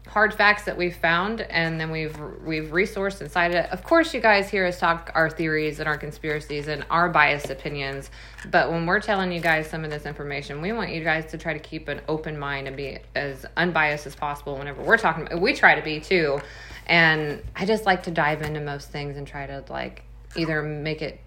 hard 0.09 0.33
facts 0.33 0.65
that 0.65 0.77
we've 0.77 0.97
found 0.97 1.43
and 1.43 1.79
then 1.79 1.91
we've 1.91 2.19
we've 2.43 2.71
resourced 2.71 3.21
and 3.21 3.31
cited 3.31 3.57
it. 3.59 3.71
Of 3.71 3.85
course 3.85 4.15
you 4.15 4.21
guys 4.21 4.49
hear 4.49 4.67
us 4.67 4.81
talk 4.81 5.13
our 5.15 5.29
theories 5.29 5.81
and 5.81 5.89
our 5.89 5.99
conspiracies 5.99 6.67
and 6.67 6.85
our 6.91 7.11
biased 7.11 7.51
opinions, 7.51 8.11
but 8.51 8.71
when 8.71 8.87
we're 8.87 9.01
telling 9.01 9.31
you 9.31 9.41
guys 9.41 9.69
some 9.69 9.85
of 9.85 9.91
this 9.91 10.07
information, 10.07 10.63
we 10.63 10.73
want 10.73 10.91
you 10.91 11.05
guys 11.05 11.31
to 11.31 11.39
try 11.39 11.53
to 11.53 11.59
keep 11.59 11.89
an 11.89 12.01
open 12.09 12.39
mind 12.39 12.67
and 12.67 12.77
be 12.77 12.99
as 13.15 13.45
unbiased 13.59 14.07
as 14.07 14.15
possible 14.15 14.57
whenever 14.57 14.83
we're 14.83 14.97
talking 14.97 15.41
we 15.41 15.53
try 15.53 15.75
to 15.75 15.83
be 15.83 16.01
too. 16.01 16.41
And 16.87 17.43
I 17.55 17.67
just 17.67 17.85
like 17.85 18.03
to 18.05 18.11
dive 18.11 18.41
into 18.41 18.61
most 18.61 18.91
things 18.91 19.19
and 19.19 19.27
try 19.27 19.47
to 19.47 19.63
like 19.69 20.05
either 20.37 20.63
make 20.63 21.03
it 21.03 21.21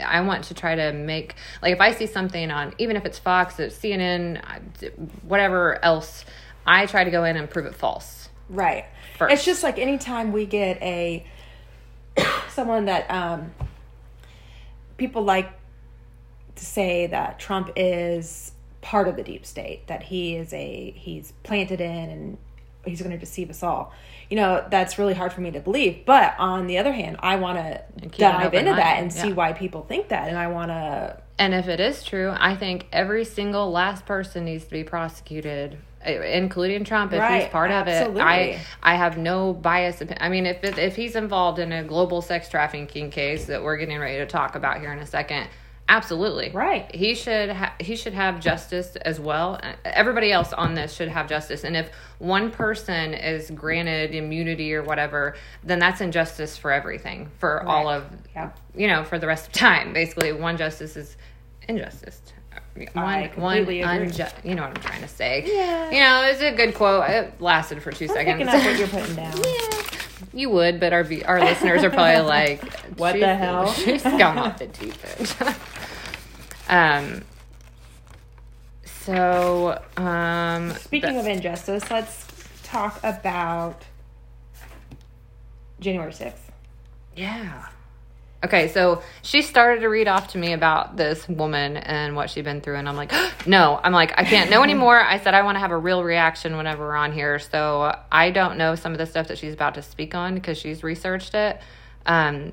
I 0.00 0.20
want 0.20 0.44
to 0.44 0.54
try 0.54 0.74
to 0.74 0.92
make 0.92 1.34
like 1.62 1.72
if 1.72 1.80
I 1.80 1.92
see 1.92 2.06
something 2.06 2.50
on 2.50 2.74
even 2.78 2.96
if 2.96 3.04
it's 3.04 3.18
Fox, 3.18 3.58
it's 3.58 3.76
CNN, 3.76 4.42
whatever 5.22 5.82
else, 5.84 6.24
I 6.66 6.86
try 6.86 7.04
to 7.04 7.10
go 7.10 7.24
in 7.24 7.36
and 7.36 7.48
prove 7.48 7.66
it 7.66 7.74
false. 7.74 8.28
Right. 8.48 8.84
first. 9.16 9.32
It's 9.32 9.44
just 9.44 9.62
like 9.62 9.78
anytime 9.78 10.32
we 10.32 10.46
get 10.46 10.80
a 10.82 11.24
someone 12.50 12.86
that 12.86 13.10
um 13.10 13.52
people 14.96 15.22
like 15.22 15.50
to 16.56 16.64
say 16.64 17.06
that 17.06 17.38
Trump 17.38 17.70
is 17.76 18.52
part 18.82 19.08
of 19.08 19.16
the 19.16 19.22
deep 19.22 19.46
state, 19.46 19.86
that 19.86 20.02
he 20.02 20.36
is 20.36 20.52
a 20.52 20.92
he's 20.96 21.32
planted 21.44 21.80
in 21.80 22.10
and 22.10 22.38
he's 22.84 23.00
going 23.00 23.12
to 23.12 23.18
deceive 23.18 23.50
us 23.50 23.62
all. 23.62 23.92
You 24.28 24.36
know, 24.36 24.64
that's 24.70 24.98
really 24.98 25.14
hard 25.14 25.32
for 25.32 25.40
me 25.40 25.50
to 25.50 25.60
believe. 25.60 26.04
But 26.06 26.34
on 26.38 26.66
the 26.66 26.78
other 26.78 26.92
hand, 26.92 27.16
I 27.20 27.36
want 27.36 27.58
to 27.58 27.82
dive 28.18 28.54
into 28.54 28.72
that 28.72 28.98
and 28.98 29.12
see 29.12 29.32
why 29.32 29.52
people 29.52 29.82
think 29.82 30.08
that 30.08 30.28
and 30.28 30.38
I 30.38 30.48
want 30.48 30.70
to 30.70 31.20
And 31.38 31.54
if 31.54 31.68
it 31.68 31.80
is 31.80 32.02
true, 32.02 32.34
I 32.38 32.56
think 32.56 32.86
every 32.92 33.24
single 33.24 33.70
last 33.70 34.06
person 34.06 34.44
needs 34.46 34.64
to 34.64 34.70
be 34.70 34.84
prosecuted, 34.84 35.78
eh, 36.02 36.38
including 36.38 36.84
Trump 36.84 37.12
if 37.12 37.20
Right, 37.20 37.42
he's 37.42 37.50
part 37.50 37.70
of 37.70 37.88
it. 37.88 38.16
I 38.18 38.60
I 38.82 38.94
have 38.94 39.18
no 39.18 39.52
bias. 39.52 40.02
I 40.18 40.28
mean, 40.30 40.46
if 40.46 40.64
it, 40.64 40.78
if 40.78 40.96
he's 40.96 41.14
involved 41.14 41.58
in 41.58 41.70
a 41.72 41.84
global 41.84 42.22
sex 42.22 42.48
trafficking 42.48 43.10
case 43.10 43.46
that 43.46 43.62
we're 43.62 43.76
getting 43.76 43.98
ready 43.98 44.18
to 44.18 44.26
talk 44.26 44.54
about 44.54 44.80
here 44.80 44.92
in 44.92 44.98
a 44.98 45.06
second, 45.06 45.48
absolutely 45.92 46.50
Right. 46.50 46.92
He 46.94 47.14
should 47.14 47.50
ha- 47.50 47.74
he 47.78 47.96
should 47.96 48.14
have 48.14 48.40
justice 48.40 48.96
as 48.96 49.20
well. 49.20 49.60
Everybody 49.84 50.32
else 50.32 50.52
on 50.52 50.74
this 50.74 50.92
should 50.94 51.08
have 51.08 51.28
justice. 51.28 51.64
And 51.64 51.76
if 51.76 51.90
one 52.18 52.50
person 52.50 53.12
is 53.14 53.50
granted 53.50 54.14
immunity 54.14 54.74
or 54.74 54.82
whatever, 54.82 55.34
then 55.62 55.78
that's 55.78 56.00
injustice 56.00 56.56
for 56.56 56.72
everything 56.72 57.30
for 57.38 57.62
all 57.68 57.88
of 57.88 58.04
Yeah. 58.34 58.50
you 58.74 58.88
know, 58.88 59.04
for 59.04 59.18
the 59.18 59.26
rest 59.26 59.46
of 59.48 59.52
time. 59.52 59.92
Basically, 59.92 60.32
one 60.32 60.56
justice 60.56 60.96
is 60.96 61.16
injustice. 61.68 62.20
One, 62.94 63.24
one 63.36 63.58
unjust. 63.68 64.34
You 64.44 64.54
know 64.54 64.62
what 64.62 64.76
I'm 64.76 64.82
trying 64.82 65.02
to 65.02 65.08
say. 65.08 65.44
Yeah. 65.46 65.90
You 65.90 66.00
know, 66.00 66.22
it's 66.30 66.40
a 66.40 66.52
good 66.56 66.74
quote. 66.74 67.08
It 67.08 67.40
lasted 67.40 67.82
for 67.82 67.92
2 67.92 68.06
I'm 68.06 68.10
seconds. 68.14 68.36
picking 68.38 68.48
up 68.48 68.64
what 68.64 68.78
you're 68.78 68.88
putting 69.00 69.14
down. 69.16 69.32
yeah. 69.36 69.81
You 70.32 70.50
would, 70.50 70.80
but 70.80 70.92
our 70.92 71.06
our 71.26 71.40
listeners 71.40 71.82
are 71.84 71.90
probably 71.90 72.22
like, 72.26 72.62
What 72.96 73.18
the 73.18 73.34
hell?" 73.34 73.72
She's 73.72 74.02
gone 74.02 74.38
off 74.38 74.58
the 74.58 74.66
deep 74.66 74.94
end. 75.18 75.34
um. 76.68 77.22
So, 78.84 79.82
um. 79.96 80.70
Speaking 80.74 81.16
of 81.18 81.26
injustice, 81.26 81.90
let's 81.90 82.26
talk 82.62 82.98
about 83.02 83.82
January 85.80 86.12
6th. 86.12 86.34
yeah, 87.16 87.66
Okay, 88.44 88.68
so 88.68 89.02
she 89.22 89.42
started 89.42 89.82
to 89.82 89.88
read 89.88 90.08
off 90.08 90.32
to 90.32 90.38
me 90.38 90.52
about 90.52 90.96
this 90.96 91.28
woman 91.28 91.76
and 91.76 92.16
what 92.16 92.28
she'd 92.28 92.44
been 92.44 92.60
through, 92.60 92.76
and 92.76 92.88
I'm 92.88 92.96
like, 92.96 93.12
no, 93.46 93.78
I'm 93.82 93.92
like, 93.92 94.12
I 94.18 94.24
can't 94.24 94.50
know 94.50 94.62
anymore. 94.64 95.00
I 95.00 95.18
said 95.18 95.34
I 95.34 95.42
want 95.42 95.56
to 95.56 95.60
have 95.60 95.70
a 95.70 95.78
real 95.78 96.02
reaction 96.02 96.56
whenever 96.56 96.84
we're 96.84 96.96
on 96.96 97.12
here, 97.12 97.38
so 97.38 97.96
I 98.10 98.30
don't 98.30 98.58
know 98.58 98.74
some 98.74 98.92
of 98.92 98.98
the 98.98 99.06
stuff 99.06 99.28
that 99.28 99.38
she's 99.38 99.54
about 99.54 99.74
to 99.74 99.82
speak 99.82 100.14
on 100.14 100.34
because 100.34 100.58
she's 100.58 100.82
researched 100.82 101.34
it. 101.34 101.60
Um, 102.04 102.52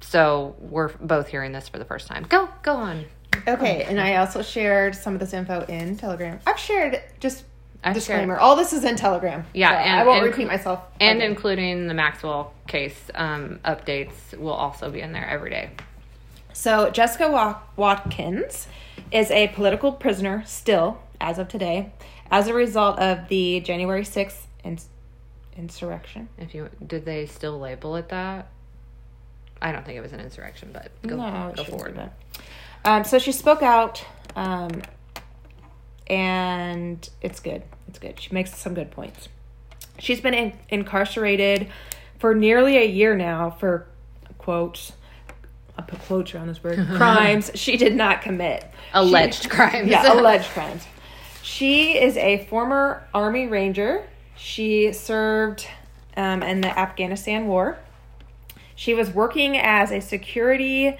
so 0.00 0.56
we're 0.58 0.88
both 0.94 1.28
hearing 1.28 1.52
this 1.52 1.68
for 1.68 1.78
the 1.78 1.84
first 1.84 2.08
time. 2.08 2.24
Go, 2.28 2.48
go 2.62 2.74
on. 2.74 3.04
Okay, 3.46 3.84
and 3.84 4.00
I 4.00 4.16
also 4.16 4.42
shared 4.42 4.94
some 4.94 5.14
of 5.14 5.20
this 5.20 5.32
info 5.32 5.64
in 5.66 5.96
Telegram. 5.96 6.40
I've 6.46 6.58
shared 6.58 7.02
just 7.20 7.44
I 7.84 7.88
shared- 7.92 7.94
disclaimer. 7.94 8.38
All 8.38 8.56
this 8.56 8.72
is 8.72 8.82
in 8.84 8.96
Telegram. 8.96 9.44
Yeah, 9.52 9.70
so 9.70 9.76
and- 9.76 10.00
I 10.00 10.04
won't 10.04 10.18
and- 10.22 10.26
repeat 10.30 10.46
myself. 10.48 10.80
and 11.00 11.18
again. 11.18 11.30
including 11.30 11.86
the 11.86 11.94
Maxwell 11.94 12.52
case 12.66 12.98
um, 13.14 13.60
updates 13.64 14.36
will 14.36 14.52
also 14.54 14.90
be 14.90 15.00
in 15.00 15.12
there 15.12 15.28
every 15.28 15.50
day. 15.50 15.70
So 16.52 16.90
Jessica 16.90 17.30
Wa- 17.30 17.58
Watkins 17.76 18.68
is 19.12 19.30
a 19.30 19.48
political 19.48 19.92
prisoner 19.92 20.42
still, 20.46 20.98
as 21.20 21.38
of 21.38 21.48
today, 21.48 21.92
as 22.30 22.48
a 22.48 22.54
result 22.54 22.98
of 22.98 23.28
the 23.28 23.60
January 23.60 24.04
sixth 24.04 24.46
ins- 24.64 24.88
insurrection. 25.56 26.28
If 26.38 26.54
you 26.54 26.70
did, 26.86 27.04
they 27.04 27.26
still 27.26 27.58
label 27.58 27.96
it 27.96 28.08
that. 28.08 28.46
I 29.60 29.72
don't 29.72 29.84
think 29.84 29.96
it 29.98 30.00
was 30.00 30.12
an 30.12 30.20
insurrection, 30.20 30.70
but 30.72 30.90
go, 31.06 31.16
No, 31.16 31.52
go 31.56 31.64
forward. 31.64 32.10
Um, 32.84 33.04
so 33.04 33.18
she 33.18 33.32
spoke 33.32 33.62
out, 33.62 34.04
um, 34.36 34.82
and 36.06 37.08
it's 37.20 37.40
good. 37.40 37.62
It's 37.88 37.98
good. 37.98 38.18
She 38.20 38.32
makes 38.32 38.56
some 38.56 38.74
good 38.74 38.90
points. 38.90 39.28
She's 39.98 40.20
been 40.20 40.34
in- 40.34 40.52
incarcerated 40.68 41.68
for 42.18 42.34
nearly 42.34 42.76
a 42.76 42.84
year 42.84 43.16
now 43.16 43.50
for 43.50 43.86
quotes. 44.38 44.92
I 45.76 45.82
put 45.82 46.00
quotes 46.00 46.34
around 46.34 46.48
this 46.48 46.62
word. 46.62 46.78
Crimes 46.96 47.50
she 47.54 47.76
did 47.76 47.94
not 47.94 48.22
commit. 48.22 48.64
Alleged 48.92 49.42
She- 49.44 49.48
crimes. 49.50 49.88
Yeah, 49.88 50.12
alleged 50.20 50.48
crimes. 50.50 50.84
She 51.42 51.98
is 51.98 52.16
a 52.16 52.44
former 52.46 53.06
Army 53.12 53.46
Ranger. 53.46 54.04
She 54.36 54.92
served 54.92 55.66
um, 56.16 56.42
in 56.42 56.60
the 56.60 56.76
Afghanistan 56.78 57.46
War. 57.46 57.78
She 58.74 58.94
was 58.94 59.10
working 59.10 59.56
as 59.56 59.92
a 59.92 60.00
security 60.00 60.96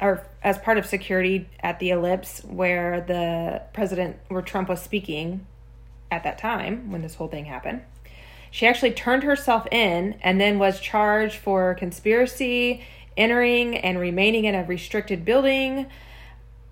or 0.00 0.26
as 0.42 0.58
part 0.58 0.78
of 0.78 0.86
security 0.86 1.48
at 1.60 1.78
the 1.78 1.90
ellipse 1.90 2.40
where 2.44 3.00
the 3.02 3.62
president 3.72 4.16
where 4.28 4.42
Trump 4.42 4.68
was 4.68 4.80
speaking 4.80 5.46
at 6.10 6.22
that 6.24 6.38
time 6.38 6.90
when 6.90 7.02
this 7.02 7.14
whole 7.16 7.28
thing 7.28 7.44
happened. 7.44 7.82
She 8.50 8.66
actually 8.66 8.92
turned 8.92 9.22
herself 9.22 9.66
in 9.70 10.16
and 10.22 10.40
then 10.40 10.58
was 10.58 10.80
charged 10.80 11.36
for 11.36 11.74
conspiracy, 11.74 12.82
entering 13.16 13.76
and 13.76 13.98
remaining 14.00 14.44
in 14.44 14.56
a 14.56 14.64
restricted 14.64 15.24
building, 15.24 15.86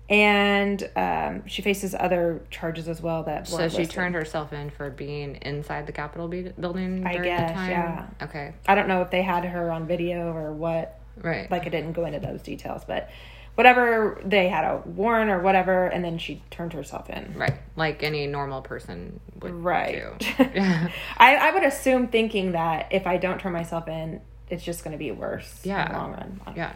and 0.09 0.89
um, 0.95 1.45
she 1.47 1.61
faces 1.61 1.95
other 1.97 2.41
charges 2.49 2.89
as 2.89 2.99
well. 3.01 3.23
That 3.23 3.47
So 3.47 3.57
she 3.69 3.77
listed. 3.77 3.89
turned 3.91 4.15
herself 4.15 4.51
in 4.51 4.71
for 4.71 4.89
being 4.89 5.35
inside 5.43 5.85
the 5.85 5.91
Capitol 5.93 6.27
building 6.27 7.05
I 7.05 7.17
guess, 7.17 7.51
the 7.51 7.53
time. 7.55 7.69
yeah. 7.69 8.07
Okay. 8.23 8.53
I 8.67 8.75
don't 8.75 8.87
know 8.87 9.01
if 9.01 9.11
they 9.11 9.21
had 9.21 9.45
her 9.45 9.71
on 9.71 9.85
video 9.87 10.33
or 10.33 10.51
what. 10.51 10.98
Right. 11.21 11.49
Like, 11.51 11.65
I 11.65 11.69
didn't 11.69 11.93
go 11.93 12.05
into 12.05 12.19
those 12.19 12.41
details, 12.41 12.83
but 12.85 13.09
whatever 13.55 14.21
they 14.23 14.47
had 14.47 14.63
a 14.63 14.77
warrant 14.85 15.29
or 15.29 15.39
whatever, 15.41 15.87
and 15.87 16.03
then 16.03 16.17
she 16.17 16.41
turned 16.49 16.71
herself 16.73 17.09
in. 17.09 17.33
right. 17.35 17.55
Like 17.75 18.03
any 18.03 18.25
normal 18.25 18.61
person 18.61 19.19
would 19.41 19.51
Right. 19.51 19.95
do. 20.19 20.43
Yeah. 20.55 20.89
I, 21.17 21.35
I 21.35 21.51
would 21.51 21.63
assume 21.63 22.07
thinking 22.07 22.53
that 22.53 22.87
if 22.91 23.05
I 23.05 23.17
don't 23.17 23.39
turn 23.39 23.51
myself 23.51 23.87
in, 23.89 24.21
it's 24.49 24.63
just 24.63 24.83
going 24.83 24.93
to 24.93 24.97
be 24.97 25.11
worse 25.11 25.59
yeah. 25.63 25.85
in 25.87 25.91
the 25.91 25.97
long 25.97 26.11
run. 26.11 26.41
yeah. 26.55 26.73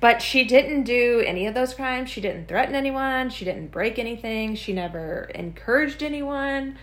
But 0.00 0.20
she 0.20 0.44
didn't 0.44 0.82
do 0.82 1.22
any 1.24 1.46
of 1.46 1.54
those 1.54 1.72
crimes. 1.72 2.10
She 2.10 2.20
didn't 2.20 2.48
threaten 2.48 2.74
anyone. 2.74 3.30
She 3.30 3.44
didn't 3.44 3.68
break 3.68 3.98
anything. 3.98 4.54
She 4.56 4.72
never 4.72 5.30
encouraged 5.34 6.02
anyone 6.02 6.76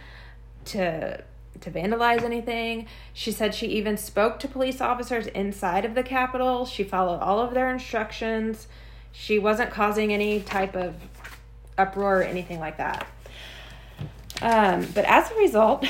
to 0.65 1.21
to 1.61 1.71
vandalize 1.71 2.23
anything. 2.23 2.87
She 3.13 3.31
said 3.31 3.55
she 3.55 3.67
even 3.67 3.97
spoke 3.97 4.39
to 4.39 4.47
police 4.47 4.81
officers 4.81 5.27
inside 5.27 5.85
of 5.85 5.95
the 5.95 6.03
Capitol. 6.03 6.65
She 6.65 6.83
followed 6.83 7.19
all 7.19 7.39
of 7.39 7.53
their 7.53 7.71
instructions. 7.71 8.67
She 9.11 9.39
wasn't 9.39 9.71
causing 9.71 10.13
any 10.13 10.41
type 10.41 10.75
of 10.75 10.95
uproar 11.77 12.19
or 12.19 12.23
anything 12.23 12.59
like 12.59 12.77
that. 12.77 13.07
Um, 14.41 14.87
but 14.93 15.05
as 15.05 15.29
a 15.31 15.35
result, 15.35 15.85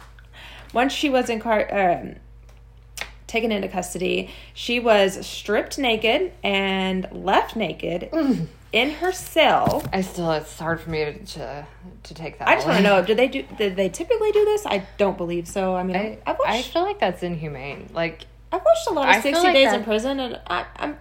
once 0.72 0.92
she 0.92 1.08
was 1.08 1.30
in 1.30 1.40
car, 1.40 1.66
um, 1.70 2.16
taken 3.26 3.52
into 3.52 3.68
custody, 3.68 4.30
she 4.52 4.80
was 4.80 5.24
stripped 5.26 5.78
naked 5.78 6.32
and 6.42 7.08
left 7.12 7.56
naked 7.56 8.10
in 8.72 8.90
her 8.90 9.12
cell. 9.12 9.82
I 9.92 10.00
still, 10.02 10.30
it's 10.32 10.58
hard 10.58 10.80
for 10.80 10.90
me 10.90 11.04
to 11.04 11.12
to, 11.24 11.66
to 12.04 12.14
take 12.14 12.38
that. 12.38 12.48
I 12.48 12.54
just 12.54 12.66
want 12.66 12.78
to 12.78 12.82
know: 12.84 13.04
did 13.04 13.16
they 13.16 13.28
do? 13.28 13.44
Did 13.58 13.76
they 13.76 13.88
typically 13.88 14.32
do 14.32 14.44
this? 14.44 14.66
I 14.66 14.86
don't 14.98 15.16
believe 15.16 15.48
so. 15.48 15.74
I 15.76 15.82
mean, 15.82 15.96
I, 15.96 16.18
I, 16.26 16.32
watched, 16.32 16.42
I 16.48 16.62
feel 16.62 16.82
like 16.82 16.98
that's 17.00 17.22
inhumane. 17.22 17.90
Like, 17.92 18.26
I've 18.52 18.62
watched 18.64 18.88
a 18.88 18.92
lot 18.92 19.08
of 19.08 19.14
I 19.16 19.20
sixty 19.20 19.44
like 19.44 19.54
days 19.54 19.70
that- 19.70 19.78
in 19.78 19.84
prison, 19.84 20.20
and 20.20 20.40
I, 20.46 20.66
I'm 20.76 20.96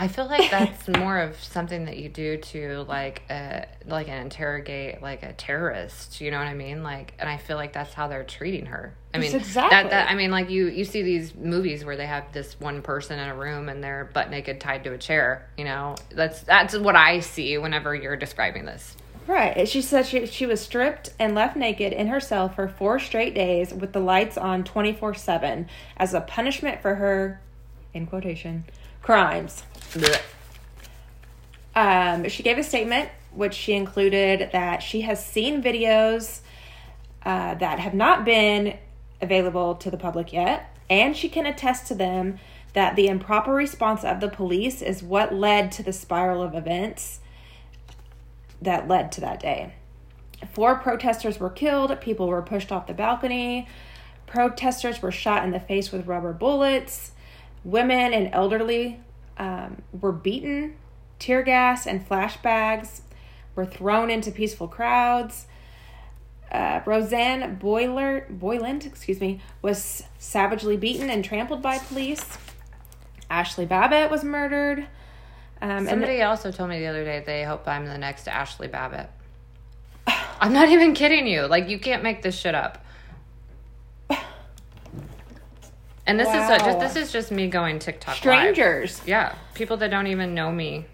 I 0.00 0.08
feel 0.08 0.24
like 0.24 0.50
that's 0.50 0.88
more 0.88 1.18
of 1.18 1.36
something 1.44 1.84
that 1.84 1.98
you 1.98 2.08
do 2.08 2.38
to 2.38 2.86
like 2.88 3.22
uh 3.28 3.66
like 3.86 4.08
an 4.08 4.22
interrogate 4.22 5.02
like 5.02 5.22
a 5.22 5.34
terrorist. 5.34 6.22
You 6.22 6.30
know 6.30 6.38
what 6.38 6.46
I 6.46 6.54
mean? 6.54 6.82
Like, 6.82 7.12
and 7.18 7.28
I 7.28 7.36
feel 7.36 7.58
like 7.58 7.74
that's 7.74 7.92
how 7.92 8.08
they're 8.08 8.24
treating 8.24 8.64
her. 8.66 8.94
I 9.12 9.18
mean, 9.18 9.34
exactly. 9.34 9.76
that 9.76 9.90
that 9.90 10.10
I 10.10 10.14
mean, 10.14 10.30
like 10.30 10.48
you 10.48 10.68
you 10.68 10.86
see 10.86 11.02
these 11.02 11.34
movies 11.34 11.84
where 11.84 11.98
they 11.98 12.06
have 12.06 12.32
this 12.32 12.58
one 12.58 12.80
person 12.80 13.18
in 13.18 13.28
a 13.28 13.34
room 13.34 13.68
and 13.68 13.84
they're 13.84 14.08
butt 14.14 14.30
naked 14.30 14.58
tied 14.58 14.84
to 14.84 14.94
a 14.94 14.98
chair. 14.98 15.46
You 15.58 15.64
know, 15.64 15.96
that's 16.10 16.40
that's 16.44 16.74
what 16.78 16.96
I 16.96 17.20
see 17.20 17.58
whenever 17.58 17.94
you're 17.94 18.16
describing 18.16 18.64
this. 18.64 18.96
right. 19.26 19.68
She 19.68 19.82
said 19.82 20.06
she 20.06 20.24
she 20.24 20.46
was 20.46 20.62
stripped 20.62 21.12
and 21.18 21.34
left 21.34 21.56
naked 21.58 21.92
in 21.92 22.06
her 22.06 22.20
cell 22.20 22.48
for 22.48 22.68
four 22.68 22.98
straight 23.00 23.34
days 23.34 23.74
with 23.74 23.92
the 23.92 24.00
lights 24.00 24.38
on 24.38 24.64
twenty 24.64 24.94
four 24.94 25.12
seven 25.12 25.68
as 25.98 26.14
a 26.14 26.22
punishment 26.22 26.80
for 26.80 26.94
her, 26.94 27.42
in 27.92 28.06
quotation, 28.06 28.64
crimes. 29.02 29.64
Um, 31.74 32.28
she 32.28 32.42
gave 32.42 32.58
a 32.58 32.62
statement 32.62 33.10
which 33.32 33.54
she 33.54 33.72
included 33.72 34.50
that 34.52 34.82
she 34.82 35.02
has 35.02 35.24
seen 35.24 35.62
videos 35.62 36.40
uh, 37.24 37.54
that 37.54 37.78
have 37.78 37.94
not 37.94 38.24
been 38.24 38.76
available 39.20 39.74
to 39.76 39.90
the 39.90 39.96
public 39.96 40.32
yet, 40.32 40.76
and 40.88 41.16
she 41.16 41.28
can 41.28 41.46
attest 41.46 41.86
to 41.86 41.94
them 41.94 42.38
that 42.72 42.96
the 42.96 43.08
improper 43.08 43.52
response 43.52 44.04
of 44.04 44.20
the 44.20 44.28
police 44.28 44.82
is 44.82 45.02
what 45.02 45.34
led 45.34 45.72
to 45.72 45.82
the 45.82 45.92
spiral 45.92 46.42
of 46.42 46.54
events 46.54 47.20
that 48.62 48.88
led 48.88 49.10
to 49.12 49.20
that 49.20 49.40
day. 49.40 49.74
Four 50.52 50.76
protesters 50.76 51.38
were 51.38 51.50
killed, 51.50 52.00
people 52.00 52.28
were 52.28 52.42
pushed 52.42 52.72
off 52.72 52.86
the 52.86 52.94
balcony, 52.94 53.68
protesters 54.26 55.02
were 55.02 55.12
shot 55.12 55.44
in 55.44 55.50
the 55.50 55.60
face 55.60 55.92
with 55.92 56.06
rubber 56.06 56.32
bullets, 56.32 57.12
women 57.64 58.12
and 58.12 58.30
elderly 58.32 59.00
um, 59.40 59.82
were 59.98 60.12
beaten, 60.12 60.76
tear 61.18 61.42
gas 61.42 61.86
and 61.86 62.06
flashbangs 62.06 63.00
were 63.56 63.64
thrown 63.64 64.10
into 64.10 64.30
peaceful 64.30 64.68
crowds. 64.68 65.46
Uh, 66.52 66.80
Rosanne 66.84 67.56
Boiler, 67.56 68.26
Boyland, 68.28 68.84
excuse 68.84 69.18
me, 69.18 69.40
was 69.62 70.04
savagely 70.18 70.76
beaten 70.76 71.08
and 71.08 71.24
trampled 71.24 71.62
by 71.62 71.78
police. 71.78 72.36
Ashley 73.30 73.64
Babbitt 73.64 74.10
was 74.10 74.22
murdered. 74.22 74.86
Um, 75.62 75.86
Somebody 75.86 76.20
also 76.22 76.52
told 76.52 76.68
me 76.68 76.78
the 76.78 76.86
other 76.86 77.04
day 77.04 77.22
they 77.24 77.42
hope 77.42 77.66
I'm 77.66 77.86
the 77.86 77.98
next 77.98 78.28
Ashley 78.28 78.68
Babbitt. 78.68 79.08
I'm 80.06 80.52
not 80.52 80.68
even 80.68 80.92
kidding 80.92 81.26
you. 81.26 81.46
Like 81.46 81.68
you 81.68 81.78
can't 81.78 82.02
make 82.02 82.20
this 82.20 82.38
shit 82.38 82.54
up. 82.54 82.84
And 86.10 86.18
this 86.18 86.28
is 86.28 86.34
a, 86.34 86.58
just 86.58 86.80
this 86.80 86.96
is 86.96 87.12
just 87.12 87.30
me 87.30 87.46
going 87.46 87.78
TikTok 87.78 88.14
live. 88.14 88.18
strangers. 88.18 89.00
Yeah, 89.06 89.36
people 89.54 89.76
that 89.76 89.92
don't 89.92 90.08
even 90.08 90.34
know 90.34 90.50
me. 90.50 90.86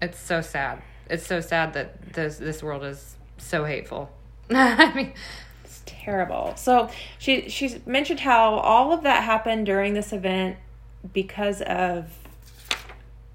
It's 0.00 0.20
so 0.20 0.40
sad. 0.40 0.82
It's 1.10 1.26
so 1.26 1.40
sad 1.40 1.72
that 1.72 2.12
this 2.12 2.36
this 2.36 2.62
world 2.62 2.84
is 2.84 3.16
so 3.38 3.64
hateful. 3.64 4.12
I 4.50 4.92
mean, 4.94 5.12
It's 5.64 5.82
terrible. 5.84 6.54
So 6.56 6.90
she 7.18 7.48
she 7.48 7.80
mentioned 7.86 8.20
how 8.20 8.54
all 8.54 8.92
of 8.92 9.02
that 9.02 9.24
happened 9.24 9.66
during 9.66 9.94
this 9.94 10.12
event 10.12 10.58
because 11.12 11.60
of 11.62 12.16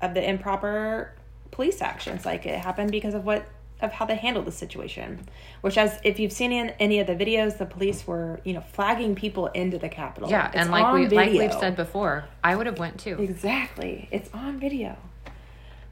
of 0.02 0.14
the 0.14 0.28
improper 0.28 1.14
police 1.52 1.82
actions. 1.82 2.26
Like 2.26 2.46
it 2.46 2.58
happened 2.58 2.92
because 2.92 3.16
of 3.16 3.26
what 3.26 3.46
of 3.82 3.94
how 3.94 4.06
they 4.06 4.16
handled 4.16 4.46
the 4.46 4.52
situation. 4.52 5.28
Which, 5.62 5.78
as 5.78 6.00
if 6.04 6.20
you've 6.20 6.32
seen 6.32 6.52
in 6.52 6.70
any 6.80 7.00
of 7.00 7.08
the 7.08 7.16
videos, 7.16 7.58
the 7.58 7.66
police 7.66 8.06
were 8.06 8.40
you 8.44 8.54
know 8.54 8.62
flagging 8.62 9.16
people 9.16 9.48
into 9.48 9.78
the 9.78 9.90
Capitol. 9.90 10.30
yeah, 10.30 10.48
It's 10.48 10.56
and 10.56 10.72
like 10.72 10.94
we 10.94 11.08
like 11.08 11.32
we've 11.32 11.54
said 11.54 11.76
before, 11.76 12.26
I 12.44 12.56
would 12.56 12.66
have 12.66 12.80
went 12.80 13.00
too. 13.00 13.18
Exactly. 13.20 14.08
It's 14.12 14.30
on 14.34 14.60
video. 14.60 14.98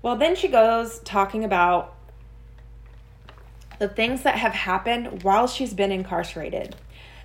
Well, 0.01 0.15
then 0.15 0.35
she 0.35 0.47
goes 0.47 0.99
talking 0.99 1.43
about 1.43 1.95
the 3.79 3.87
things 3.87 4.23
that 4.23 4.35
have 4.35 4.53
happened 4.53 5.23
while 5.23 5.47
she's 5.47 5.73
been 5.73 5.91
incarcerated. 5.91 6.75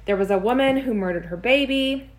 There 0.04 0.16
was 0.16 0.30
a 0.30 0.38
woman 0.38 0.78
who 0.78 0.94
murdered 0.94 1.26
her 1.26 1.36
baby. 1.36 2.10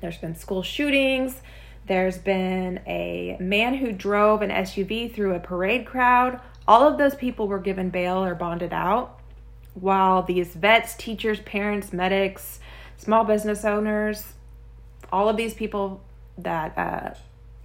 There's 0.00 0.18
been 0.18 0.34
school 0.34 0.62
shootings. 0.62 1.40
There's 1.86 2.18
been 2.18 2.80
a 2.86 3.36
man 3.40 3.74
who 3.74 3.92
drove 3.92 4.42
an 4.42 4.50
SUV 4.50 5.12
through 5.14 5.34
a 5.34 5.40
parade 5.40 5.86
crowd. 5.86 6.40
All 6.68 6.86
of 6.86 6.98
those 6.98 7.14
people 7.14 7.48
were 7.48 7.58
given 7.58 7.90
bail 7.90 8.24
or 8.24 8.34
bonded 8.34 8.72
out, 8.72 9.20
while 9.74 10.22
these 10.22 10.54
vets, 10.54 10.94
teachers, 10.94 11.40
parents, 11.40 11.92
medics, 11.92 12.60
small 12.96 13.24
business 13.24 13.64
owners, 13.64 14.34
all 15.12 15.28
of 15.28 15.36
these 15.36 15.54
people 15.54 16.00
that 16.38 16.76
uh, 16.76 17.14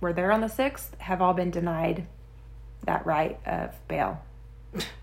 were 0.02 0.14
there 0.14 0.32
on 0.32 0.42
the 0.42 0.48
6th 0.48 0.98
have 1.00 1.22
all 1.22 1.34
been 1.34 1.52
denied 1.52 2.06
that 2.86 3.06
right 3.06 3.40
of 3.46 3.76
bail. 3.88 4.22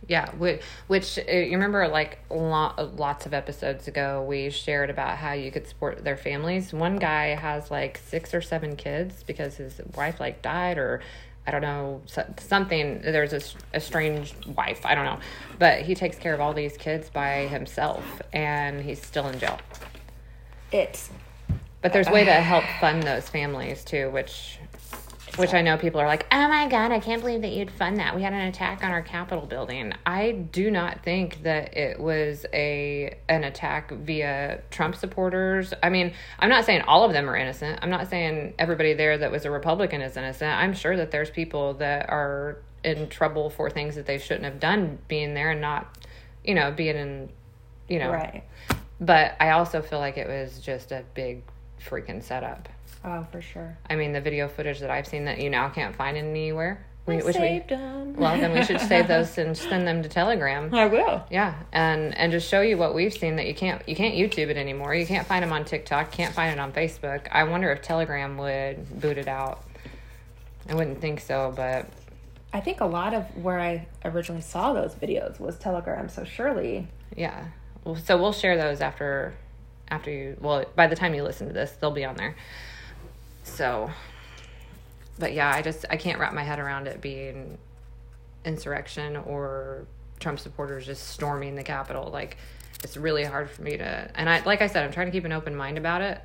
Yeah, 0.08 0.30
which, 0.32 0.60
which 0.88 1.18
uh, 1.18 1.32
you 1.32 1.52
remember, 1.52 1.88
like 1.88 2.18
lo- 2.28 2.74
lots 2.96 3.24
of 3.24 3.32
episodes 3.32 3.88
ago, 3.88 4.22
we 4.22 4.50
shared 4.50 4.90
about 4.90 5.16
how 5.16 5.32
you 5.32 5.50
could 5.50 5.66
support 5.66 6.04
their 6.04 6.16
families. 6.16 6.72
One 6.72 6.96
guy 6.96 7.34
has 7.34 7.70
like 7.70 7.98
six 8.04 8.34
or 8.34 8.42
seven 8.42 8.76
kids 8.76 9.22
because 9.22 9.56
his 9.56 9.80
wife 9.96 10.20
like 10.20 10.42
died, 10.42 10.76
or 10.76 11.00
I 11.46 11.50
don't 11.50 11.62
know 11.62 12.00
something. 12.38 13.00
There's 13.02 13.54
a, 13.72 13.80
strange 13.80 14.34
wife, 14.56 14.86
I 14.86 14.94
don't 14.94 15.04
know, 15.04 15.18
but 15.58 15.80
he 15.82 15.94
takes 15.94 16.16
care 16.16 16.34
of 16.34 16.40
all 16.40 16.52
these 16.54 16.76
kids 16.76 17.10
by 17.10 17.48
himself, 17.48 18.22
and 18.32 18.80
he's 18.80 19.02
still 19.02 19.26
in 19.28 19.38
jail. 19.38 19.58
It's 20.70 21.10
But 21.80 21.92
there's 21.92 22.08
way 22.08 22.24
to 22.24 22.32
help 22.52 22.64
fund 22.80 23.02
those 23.02 23.28
families 23.28 23.84
too, 23.84 24.10
which 24.10 24.58
which 25.36 25.54
I 25.54 25.62
know 25.62 25.78
people 25.78 26.00
are 26.00 26.06
like, 26.06 26.26
"Oh 26.30 26.48
my 26.48 26.68
god, 26.68 26.92
I 26.92 27.00
can't 27.00 27.20
believe 27.20 27.42
that 27.42 27.52
you'd 27.52 27.70
fund 27.70 27.98
that. 27.98 28.14
We 28.14 28.22
had 28.22 28.32
an 28.32 28.40
attack 28.40 28.84
on 28.84 28.90
our 28.90 29.02
Capitol 29.02 29.46
building." 29.46 29.92
I 30.04 30.32
do 30.32 30.70
not 30.70 31.02
think 31.02 31.42
that 31.42 31.76
it 31.76 31.98
was 31.98 32.44
a 32.52 33.16
an 33.28 33.44
attack 33.44 33.90
via 33.90 34.60
Trump 34.70 34.96
supporters. 34.96 35.72
I 35.82 35.88
mean, 35.88 36.12
I'm 36.38 36.50
not 36.50 36.64
saying 36.64 36.82
all 36.82 37.04
of 37.04 37.12
them 37.12 37.28
are 37.28 37.36
innocent. 37.36 37.78
I'm 37.82 37.90
not 37.90 38.08
saying 38.08 38.54
everybody 38.58 38.94
there 38.94 39.18
that 39.18 39.30
was 39.30 39.44
a 39.44 39.50
Republican 39.50 40.02
is 40.02 40.16
innocent. 40.16 40.50
I'm 40.50 40.74
sure 40.74 40.96
that 40.96 41.10
there's 41.10 41.30
people 41.30 41.74
that 41.74 42.10
are 42.10 42.58
in 42.84 43.08
trouble 43.08 43.50
for 43.50 43.70
things 43.70 43.94
that 43.94 44.06
they 44.06 44.18
shouldn't 44.18 44.44
have 44.44 44.60
done 44.60 44.98
being 45.08 45.34
there 45.34 45.50
and 45.52 45.60
not, 45.60 45.96
you 46.44 46.54
know, 46.54 46.72
being 46.72 46.96
in, 46.96 47.28
you 47.88 47.98
know. 47.98 48.10
right. 48.10 48.44
But 49.00 49.34
I 49.40 49.50
also 49.50 49.82
feel 49.82 49.98
like 49.98 50.16
it 50.16 50.28
was 50.28 50.60
just 50.60 50.92
a 50.92 51.04
big 51.14 51.42
freaking 51.80 52.22
setup. 52.22 52.68
Oh, 53.04 53.26
for 53.32 53.40
sure. 53.40 53.76
I 53.90 53.96
mean, 53.96 54.12
the 54.12 54.20
video 54.20 54.48
footage 54.48 54.80
that 54.80 54.90
I've 54.90 55.06
seen 55.06 55.24
that 55.24 55.40
you 55.40 55.50
now 55.50 55.68
can't 55.68 55.94
find 55.94 56.16
anywhere. 56.16 56.84
We, 57.04 57.14
I 57.14 57.16
which 57.16 57.26
we, 57.26 57.32
saved 57.32 57.70
them. 57.70 58.14
well, 58.14 58.38
then 58.38 58.52
we 58.52 58.62
should 58.62 58.80
save 58.80 59.08
those 59.08 59.36
and 59.38 59.58
send 59.58 59.88
them 59.88 60.04
to 60.04 60.08
Telegram. 60.08 60.72
I 60.72 60.86
will. 60.86 61.24
Yeah, 61.30 61.54
and 61.72 62.16
and 62.16 62.30
just 62.30 62.48
show 62.48 62.60
you 62.60 62.78
what 62.78 62.94
we've 62.94 63.12
seen 63.12 63.36
that 63.36 63.46
you 63.48 63.54
can't 63.54 63.86
you 63.88 63.96
can't 63.96 64.14
YouTube 64.14 64.50
it 64.50 64.56
anymore. 64.56 64.94
You 64.94 65.04
can't 65.04 65.26
find 65.26 65.42
them 65.42 65.52
on 65.52 65.64
TikTok. 65.64 66.12
Can't 66.12 66.32
find 66.32 66.52
it 66.52 66.60
on 66.60 66.72
Facebook. 66.72 67.26
I 67.32 67.42
wonder 67.44 67.72
if 67.72 67.82
Telegram 67.82 68.36
would 68.38 69.00
boot 69.00 69.18
it 69.18 69.26
out. 69.26 69.64
I 70.68 70.74
wouldn't 70.74 71.00
think 71.00 71.18
so, 71.18 71.52
but 71.56 71.88
I 72.52 72.60
think 72.60 72.80
a 72.80 72.86
lot 72.86 73.14
of 73.14 73.24
where 73.36 73.58
I 73.58 73.88
originally 74.04 74.42
saw 74.42 74.72
those 74.72 74.94
videos 74.94 75.40
was 75.40 75.58
Telegram, 75.58 76.08
so 76.08 76.22
surely. 76.22 76.86
yeah. 77.16 77.46
Well, 77.82 77.96
so 77.96 78.16
we'll 78.16 78.32
share 78.32 78.56
those 78.56 78.80
after 78.80 79.34
after 79.90 80.12
you. 80.12 80.36
Well, 80.40 80.66
by 80.76 80.86
the 80.86 80.94
time 80.94 81.14
you 81.14 81.24
listen 81.24 81.48
to 81.48 81.52
this, 81.52 81.72
they'll 81.72 81.90
be 81.90 82.04
on 82.04 82.14
there. 82.14 82.36
So, 83.42 83.90
but 85.18 85.32
yeah, 85.32 85.50
I 85.54 85.62
just 85.62 85.84
I 85.90 85.96
can't 85.96 86.18
wrap 86.18 86.32
my 86.32 86.42
head 86.42 86.58
around 86.58 86.86
it 86.86 87.00
being 87.00 87.58
insurrection 88.44 89.16
or 89.16 89.86
Trump 90.20 90.38
supporters 90.40 90.86
just 90.86 91.08
storming 91.08 91.54
the 91.54 91.62
Capitol. 91.62 92.10
Like, 92.12 92.36
it's 92.82 92.96
really 92.96 93.24
hard 93.24 93.50
for 93.50 93.62
me 93.62 93.76
to. 93.76 94.10
And 94.14 94.28
I, 94.28 94.42
like 94.44 94.62
I 94.62 94.66
said, 94.66 94.84
I'm 94.84 94.92
trying 94.92 95.06
to 95.06 95.12
keep 95.12 95.24
an 95.24 95.32
open 95.32 95.54
mind 95.54 95.78
about 95.78 96.00
it. 96.02 96.20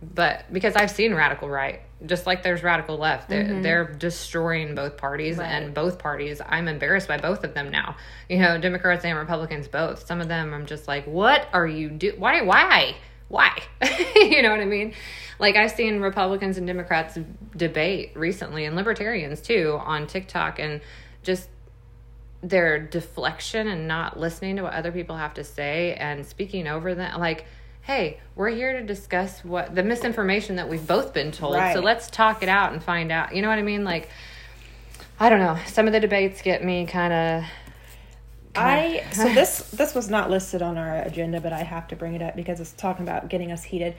But 0.00 0.44
because 0.52 0.76
I've 0.76 0.92
seen 0.92 1.12
radical 1.12 1.48
right, 1.48 1.80
just 2.06 2.24
like 2.24 2.44
there's 2.44 2.62
radical 2.62 2.98
left, 2.98 3.28
they're, 3.28 3.42
mm-hmm. 3.42 3.62
they're 3.62 3.84
destroying 3.84 4.76
both 4.76 4.96
parties, 4.96 5.38
Right. 5.38 5.46
and 5.48 5.74
both 5.74 5.98
parties. 5.98 6.40
I'm 6.46 6.68
embarrassed 6.68 7.08
by 7.08 7.18
both 7.18 7.42
of 7.42 7.52
them 7.52 7.70
now. 7.70 7.96
You 8.28 8.38
know, 8.38 8.58
Democrats 8.58 9.04
and 9.04 9.18
Republicans 9.18 9.66
both. 9.66 10.06
Some 10.06 10.20
of 10.20 10.28
them 10.28 10.54
I'm 10.54 10.66
just 10.66 10.86
like, 10.86 11.04
what 11.06 11.48
are 11.52 11.66
you 11.66 11.90
do? 11.90 12.14
Why? 12.16 12.42
Why? 12.42 12.94
Why? 13.28 13.62
you 14.16 14.42
know 14.42 14.50
what 14.50 14.60
I 14.60 14.64
mean? 14.64 14.94
Like 15.38 15.56
I've 15.56 15.70
seen 15.70 16.00
Republicans 16.00 16.58
and 16.58 16.66
Democrats 16.66 17.18
debate 17.56 18.12
recently, 18.14 18.64
and 18.64 18.74
libertarians 18.74 19.40
too, 19.40 19.78
on 19.82 20.06
TikTok, 20.06 20.58
and 20.58 20.80
just 21.22 21.48
their 22.42 22.78
deflection 22.78 23.66
and 23.66 23.88
not 23.88 24.18
listening 24.18 24.56
to 24.56 24.62
what 24.62 24.72
other 24.72 24.92
people 24.92 25.16
have 25.16 25.34
to 25.34 25.44
say 25.44 25.94
and 25.94 26.24
speaking 26.24 26.66
over 26.66 26.94
them. 26.94 27.18
Like 27.20 27.46
hey 27.82 28.20
we're 28.36 28.50
here 28.50 28.78
to 28.78 28.84
discuss 28.84 29.42
what 29.42 29.74
the 29.74 29.82
misinformation 29.82 30.56
that 30.56 30.68
we've 30.68 30.86
both 30.86 31.14
been 31.14 31.32
told 31.32 31.54
so 31.72 31.80
let's 31.80 32.10
talk 32.10 32.42
it 32.42 32.48
out 32.48 32.72
and 32.72 32.82
find 32.82 33.10
out. 33.10 33.34
You 33.34 33.40
know 33.42 33.48
what 33.48 33.58
i 33.58 33.62
mean? 33.62 33.82
Like 33.82 34.08
i 35.18 35.28
don't 35.28 35.40
know. 35.40 35.58
Some 35.66 35.86
of 35.86 35.92
the 35.92 36.00
debates 36.00 36.42
get 36.42 36.62
me 36.62 36.86
kind 36.86 37.12
of 37.12 37.44
I 38.54 39.04
so 39.12 39.24
this 39.34 39.70
this 39.70 39.94
was 39.94 40.08
not 40.08 40.30
listed 40.30 40.62
on 40.62 40.78
our 40.78 41.02
agenda, 41.02 41.40
but 41.40 41.52
I 41.52 41.62
have 41.62 41.88
to 41.88 41.96
bring 41.96 42.14
it 42.14 42.22
up 42.22 42.36
because 42.36 42.60
it's 42.60 42.72
talking 42.72 43.06
about 43.06 43.28
getting 43.28 43.52
us 43.52 43.64
heated. 43.64 43.94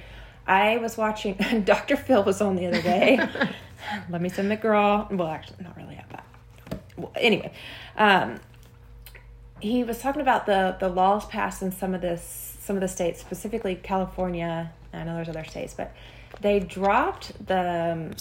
I 0.47 0.77
was 0.77 0.97
watching 0.97 1.33
Dr. 1.65 1.95
Phil 1.95 2.23
was 2.23 2.41
on 2.41 2.55
the 2.55 2.67
other 2.67 2.81
day. 2.81 3.19
Let 4.09 4.21
me 4.21 4.29
send 4.29 4.51
McGraw. 4.51 5.11
Well, 5.11 5.27
actually, 5.27 5.63
not 5.63 5.77
really 5.77 5.95
at 5.95 6.09
that. 6.09 6.25
Well, 6.97 7.11
anyway, 7.15 7.51
um, 7.97 8.39
he 9.61 9.83
was 9.83 9.99
talking 9.99 10.21
about 10.21 10.45
the 10.45 10.75
the 10.79 10.89
laws 10.89 11.25
passed 11.25 11.61
in 11.61 11.71
some 11.71 11.93
of 11.93 12.01
this 12.01 12.57
some 12.59 12.75
of 12.75 12.81
the 12.81 12.87
states, 12.87 13.19
specifically 13.19 13.75
California. 13.75 14.71
I 14.93 15.03
know 15.03 15.15
there's 15.15 15.29
other 15.29 15.43
states, 15.43 15.73
but 15.75 15.93
they 16.41 16.59
dropped 16.59 17.45
the 17.45 17.93
um, 17.93 18.11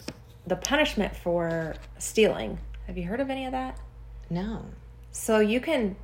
the 0.47 0.57
punishment 0.57 1.15
for 1.15 1.75
stealing. 1.99 2.59
Have 2.87 2.97
you 2.97 3.05
heard 3.05 3.21
of 3.21 3.31
any 3.31 3.45
of 3.45 3.53
that? 3.53 3.79
no 4.31 4.65
So 5.13 5.41
you 5.41 5.61
can, 5.61 5.97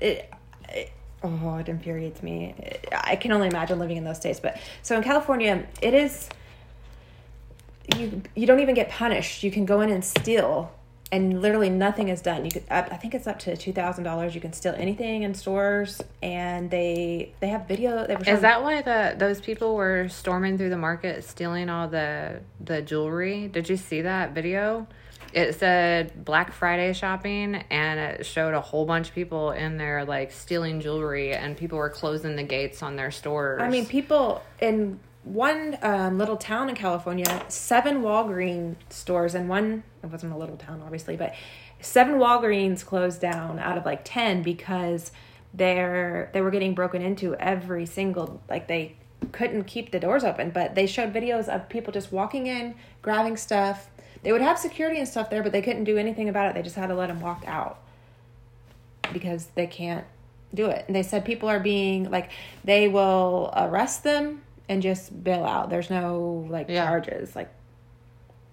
it, 0.00 0.32
it, 0.68 0.90
oh, 1.22 1.56
it 1.58 1.68
infuriates 1.68 2.22
me. 2.22 2.54
I 2.92 3.16
can 3.16 3.32
only 3.32 3.48
imagine 3.48 3.78
living 3.78 3.96
in 3.96 4.04
those 4.04 4.16
states. 4.16 4.40
But 4.40 4.58
so 4.82 4.96
in 4.96 5.02
California, 5.02 5.66
it 5.80 5.94
is 5.94 6.28
you 7.96 8.22
you 8.34 8.46
don't 8.46 8.60
even 8.60 8.74
get 8.74 8.90
punished. 8.90 9.42
You 9.42 9.50
can 9.50 9.64
go 9.64 9.80
in 9.80 9.90
and 9.90 10.04
steal, 10.04 10.72
and 11.12 11.40
literally 11.40 11.70
nothing 11.70 12.08
is 12.08 12.20
done. 12.20 12.44
You 12.44 12.50
could, 12.50 12.64
I 12.70 12.82
think 12.96 13.14
it's 13.14 13.26
up 13.26 13.38
to 13.40 13.56
two 13.56 13.72
thousand 13.72 14.04
dollars. 14.04 14.34
You 14.34 14.40
can 14.40 14.52
steal 14.52 14.74
anything 14.76 15.22
in 15.22 15.34
stores, 15.34 16.00
and 16.22 16.70
they 16.70 17.32
they 17.40 17.48
have 17.48 17.68
video. 17.68 18.06
They 18.06 18.16
were 18.16 18.24
is 18.28 18.40
that 18.40 18.62
why 18.62 18.82
the 18.82 19.14
those 19.16 19.40
people 19.40 19.76
were 19.76 20.08
storming 20.08 20.58
through 20.58 20.70
the 20.70 20.76
market 20.76 21.24
stealing 21.24 21.70
all 21.70 21.88
the 21.88 22.40
the 22.60 22.82
jewelry 22.82 23.48
did 23.48 23.68
you 23.68 23.76
see 23.76 24.02
that 24.02 24.32
video 24.32 24.86
it 25.36 25.54
said 25.54 26.24
black 26.24 26.52
friday 26.52 26.92
shopping 26.92 27.54
and 27.70 28.00
it 28.00 28.26
showed 28.26 28.54
a 28.54 28.60
whole 28.60 28.86
bunch 28.86 29.08
of 29.08 29.14
people 29.14 29.52
in 29.52 29.76
there 29.76 30.04
like 30.04 30.32
stealing 30.32 30.80
jewelry 30.80 31.32
and 31.32 31.56
people 31.56 31.78
were 31.78 31.90
closing 31.90 32.34
the 32.34 32.42
gates 32.42 32.82
on 32.82 32.96
their 32.96 33.10
stores 33.10 33.60
I 33.62 33.68
mean, 33.68 33.86
people 33.86 34.42
in 34.60 34.98
one 35.26 35.76
um, 35.82 36.18
little 36.18 36.36
town 36.36 36.68
in 36.68 36.76
California, 36.76 37.44
seven 37.48 38.02
Walgreens 38.02 38.76
stores, 38.88 39.34
and 39.34 39.48
one, 39.48 39.82
it 40.02 40.06
wasn't 40.06 40.32
a 40.32 40.36
little 40.36 40.56
town, 40.56 40.80
obviously, 40.84 41.16
but 41.16 41.34
seven 41.80 42.14
Walgreens 42.14 42.84
closed 42.84 43.20
down 43.20 43.58
out 43.58 43.76
of 43.76 43.84
like 43.84 44.02
10 44.04 44.42
because 44.42 45.10
they're, 45.52 46.30
they 46.32 46.40
were 46.40 46.52
getting 46.52 46.74
broken 46.74 47.02
into 47.02 47.34
every 47.34 47.86
single, 47.86 48.40
like 48.48 48.68
they 48.68 48.94
couldn't 49.32 49.64
keep 49.64 49.90
the 49.90 49.98
doors 49.98 50.22
open, 50.22 50.50
but 50.50 50.76
they 50.76 50.86
showed 50.86 51.12
videos 51.12 51.48
of 51.48 51.68
people 51.68 51.92
just 51.92 52.12
walking 52.12 52.46
in, 52.46 52.76
grabbing 53.02 53.36
stuff. 53.36 53.90
They 54.26 54.32
would 54.32 54.42
have 54.42 54.58
security 54.58 54.98
and 54.98 55.06
stuff 55.06 55.30
there, 55.30 55.44
but 55.44 55.52
they 55.52 55.62
couldn't 55.62 55.84
do 55.84 55.98
anything 55.98 56.28
about 56.28 56.48
it. 56.48 56.54
They 56.56 56.62
just 56.62 56.74
had 56.74 56.88
to 56.88 56.96
let 56.96 57.10
him 57.10 57.20
walk 57.20 57.44
out 57.46 57.78
because 59.12 59.46
they 59.54 59.68
can't 59.68 60.04
do 60.52 60.66
it. 60.66 60.84
And 60.88 60.96
they 60.96 61.04
said 61.04 61.24
people 61.24 61.48
are 61.48 61.60
being 61.60 62.10
like 62.10 62.32
they 62.64 62.88
will 62.88 63.52
arrest 63.56 64.02
them 64.02 64.42
and 64.68 64.82
just 64.82 65.22
bail 65.22 65.44
out. 65.44 65.70
There's 65.70 65.90
no 65.90 66.44
like 66.50 66.68
Yeah. 66.68 66.86
charges. 66.86 67.36
Like 67.36 67.50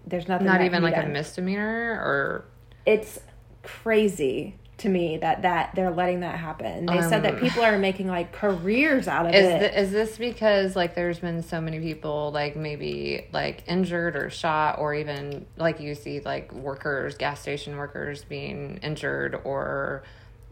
there's 0.06 0.28
nothing. 0.28 0.46
not 0.46 0.62
even 0.62 0.84
like 0.84 0.96
a 0.96 1.08
misdemeanor 1.08 1.94
or 2.00 2.46
It's 2.86 3.20
crazy 3.64 4.60
to 4.84 4.90
me 4.90 5.18
that 5.18 5.42
that 5.42 5.72
they're 5.76 5.92
letting 5.92 6.20
that 6.20 6.36
happen. 6.38 6.86
They 6.86 7.02
said 7.02 7.24
that 7.24 7.36
Um, 7.36 7.40
people 7.40 7.64
are 7.64 7.78
making 7.78 8.08
like 8.08 8.32
careers 8.32 9.08
out 9.08 9.26
of 9.26 9.34
is 9.34 9.46
it. 9.46 9.60
th- 9.60 9.74
is 9.74 9.92
this 9.92 10.18
because 10.18 10.76
like 10.76 10.94
there's 10.94 11.20
been 11.20 11.42
so 11.42 11.60
many 11.60 11.80
people 11.80 12.32
like 12.32 12.56
maybe 12.56 13.26
like 13.32 13.64
injured 13.68 14.16
or 14.16 14.30
shot 14.30 14.80
or 14.80 14.94
even 14.94 15.46
like 15.58 15.80
you 15.80 15.96
see 15.96 16.20
like 16.20 16.52
workers 16.54 17.18
gas 17.18 17.42
station 17.42 17.78
workers 17.78 18.24
being 18.24 18.80
injured 18.84 19.40
or 19.44 20.04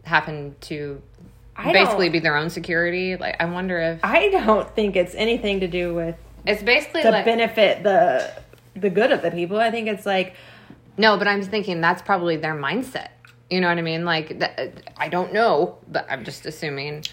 happen 0.04 0.56
to 0.62 1.00
I 1.54 1.72
basically 1.72 2.08
be 2.08 2.18
their 2.18 2.36
own 2.36 2.48
security 2.50 3.16
like 3.16 3.36
I 3.38 3.44
wonder 3.44 3.78
if 3.78 4.00
I 4.02 4.30
don't 4.30 4.68
think 4.74 4.96
it's 4.96 5.14
anything 5.14 5.60
to 5.60 5.68
do 5.68 5.94
with 5.94 6.16
it's 6.46 6.62
basically 6.62 7.02
to 7.02 7.10
like 7.10 7.24
benefit 7.24 7.82
the 7.82 8.32
the 8.74 8.88
good 8.88 9.12
of 9.12 9.20
the 9.20 9.30
people. 9.30 9.58
I 9.58 9.70
think 9.70 9.86
it's 9.88 10.06
like 10.06 10.34
no 10.96 11.18
but 11.18 11.28
I'm 11.28 11.42
thinking 11.42 11.82
that's 11.82 12.00
probably 12.00 12.36
their 12.36 12.54
mindset 12.54 13.08
you 13.50 13.60
know 13.60 13.68
what 13.68 13.78
I 13.78 13.82
mean 13.82 14.04
like 14.04 14.38
that, 14.38 14.90
I 14.96 15.08
don't 15.08 15.32
know 15.32 15.78
but 15.88 16.06
I'm 16.10 16.24
just 16.24 16.46
assuming 16.46 17.04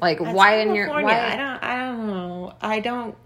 like 0.00 0.18
that's 0.18 0.34
why 0.34 0.58
in 0.60 0.74
your 0.74 0.88
why 0.88 1.02
I 1.02 1.36
don't 1.36 1.62
I 1.62 1.76
don't 1.78 2.06
know. 2.06 2.54
I 2.60 2.80
don't 2.80 3.16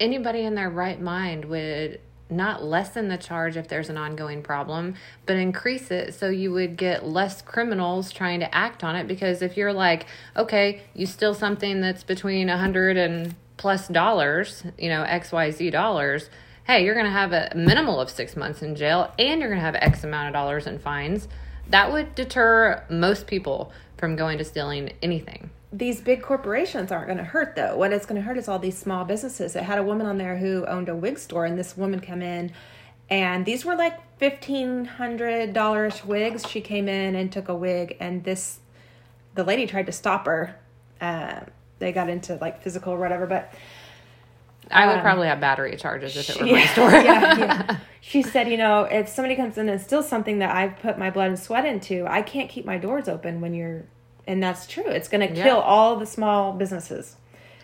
anybody 0.00 0.40
in 0.40 0.54
their 0.54 0.70
right 0.70 1.00
mind 1.00 1.44
would 1.46 2.00
not 2.30 2.64
lessen 2.64 3.08
the 3.08 3.18
charge 3.18 3.56
if 3.56 3.68
there's 3.68 3.90
an 3.90 3.96
ongoing 3.96 4.42
problem, 4.42 4.94
but 5.26 5.36
increase 5.36 5.90
it 5.90 6.14
so 6.14 6.28
you 6.28 6.52
would 6.52 6.76
get 6.76 7.04
less 7.04 7.42
criminals 7.42 8.10
trying 8.10 8.40
to 8.40 8.54
act 8.54 8.82
on 8.82 8.96
it. 8.96 9.06
Because 9.06 9.42
if 9.42 9.56
you're 9.56 9.72
like, 9.72 10.06
okay, 10.36 10.82
you 10.94 11.06
steal 11.06 11.34
something 11.34 11.80
that's 11.80 12.02
between 12.02 12.48
a 12.48 12.58
hundred 12.58 12.96
and 12.96 13.34
plus 13.56 13.88
dollars, 13.88 14.64
you 14.78 14.88
know, 14.88 15.04
XYZ 15.04 15.70
dollars, 15.70 16.30
hey, 16.66 16.84
you're 16.84 16.94
going 16.94 17.06
to 17.06 17.12
have 17.12 17.32
a 17.32 17.52
minimal 17.54 18.00
of 18.00 18.08
six 18.08 18.36
months 18.36 18.62
in 18.62 18.74
jail 18.74 19.12
and 19.18 19.40
you're 19.40 19.50
going 19.50 19.60
to 19.60 19.64
have 19.64 19.76
X 19.76 20.02
amount 20.02 20.28
of 20.28 20.32
dollars 20.32 20.66
in 20.66 20.78
fines. 20.78 21.28
That 21.68 21.92
would 21.92 22.14
deter 22.14 22.84
most 22.88 23.26
people 23.26 23.72
from 23.96 24.16
going 24.16 24.38
to 24.38 24.44
stealing 24.44 24.92
anything. 25.02 25.50
These 25.72 26.00
big 26.02 26.22
corporations 26.22 26.92
aren't 26.92 27.06
going 27.06 27.18
to 27.18 27.24
hurt 27.24 27.56
though. 27.56 27.76
What 27.76 27.92
it's 27.92 28.06
going 28.06 28.20
to 28.20 28.22
hurt 28.22 28.38
is 28.38 28.46
all 28.48 28.58
these 28.60 28.78
small 28.78 29.04
businesses. 29.04 29.56
It 29.56 29.64
had 29.64 29.78
a 29.78 29.82
woman 29.82 30.06
on 30.06 30.18
there 30.18 30.36
who 30.36 30.64
owned 30.66 30.88
a 30.88 30.94
wig 30.94 31.18
store, 31.18 31.44
and 31.46 31.58
this 31.58 31.76
woman 31.76 31.98
came 32.00 32.22
in, 32.22 32.52
and 33.10 33.44
these 33.44 33.64
were 33.64 33.74
like 33.74 33.98
fifteen 34.18 34.84
hundred 34.84 35.52
dollars 35.52 36.04
wigs. 36.04 36.48
She 36.48 36.60
came 36.60 36.88
in 36.88 37.16
and 37.16 37.32
took 37.32 37.48
a 37.48 37.54
wig, 37.54 37.96
and 37.98 38.22
this 38.22 38.60
the 39.34 39.42
lady 39.42 39.66
tried 39.66 39.86
to 39.86 39.92
stop 39.92 40.26
her. 40.26 40.56
Uh, 41.00 41.40
they 41.80 41.90
got 41.90 42.08
into 42.08 42.36
like 42.36 42.62
physical 42.62 42.92
or 42.92 42.98
whatever, 42.98 43.26
but 43.26 43.52
I 44.70 44.86
would 44.86 44.96
Um, 44.96 45.02
probably 45.02 45.28
have 45.28 45.40
battery 45.40 45.76
charges 45.76 46.16
if 46.16 46.30
it 46.30 46.40
were 46.40 46.46
yeah, 46.46 46.54
my 46.54 46.66
store. 46.66 46.90
yeah, 46.90 47.38
yeah. 47.38 47.76
She 48.00 48.22
said, 48.22 48.48
you 48.48 48.56
know, 48.58 48.82
if 48.84 49.08
somebody 49.08 49.34
comes 49.34 49.56
in 49.56 49.68
and 49.68 49.80
steals 49.80 50.06
something 50.08 50.38
that 50.40 50.54
I've 50.54 50.78
put 50.80 50.98
my 50.98 51.10
blood 51.10 51.28
and 51.28 51.38
sweat 51.38 51.64
into, 51.64 52.06
I 52.06 52.20
can't 52.22 52.50
keep 52.50 52.64
my 52.66 52.76
doors 52.76 53.08
open 53.08 53.40
when 53.40 53.54
you're, 53.54 53.84
and 54.26 54.42
that's 54.42 54.66
true. 54.66 54.86
It's 54.86 55.08
going 55.08 55.26
to 55.26 55.34
Yeah. 55.34 55.42
kill 55.44 55.56
all 55.58 55.96
the 55.96 56.04
small 56.06 56.52
businesses. 56.52 57.16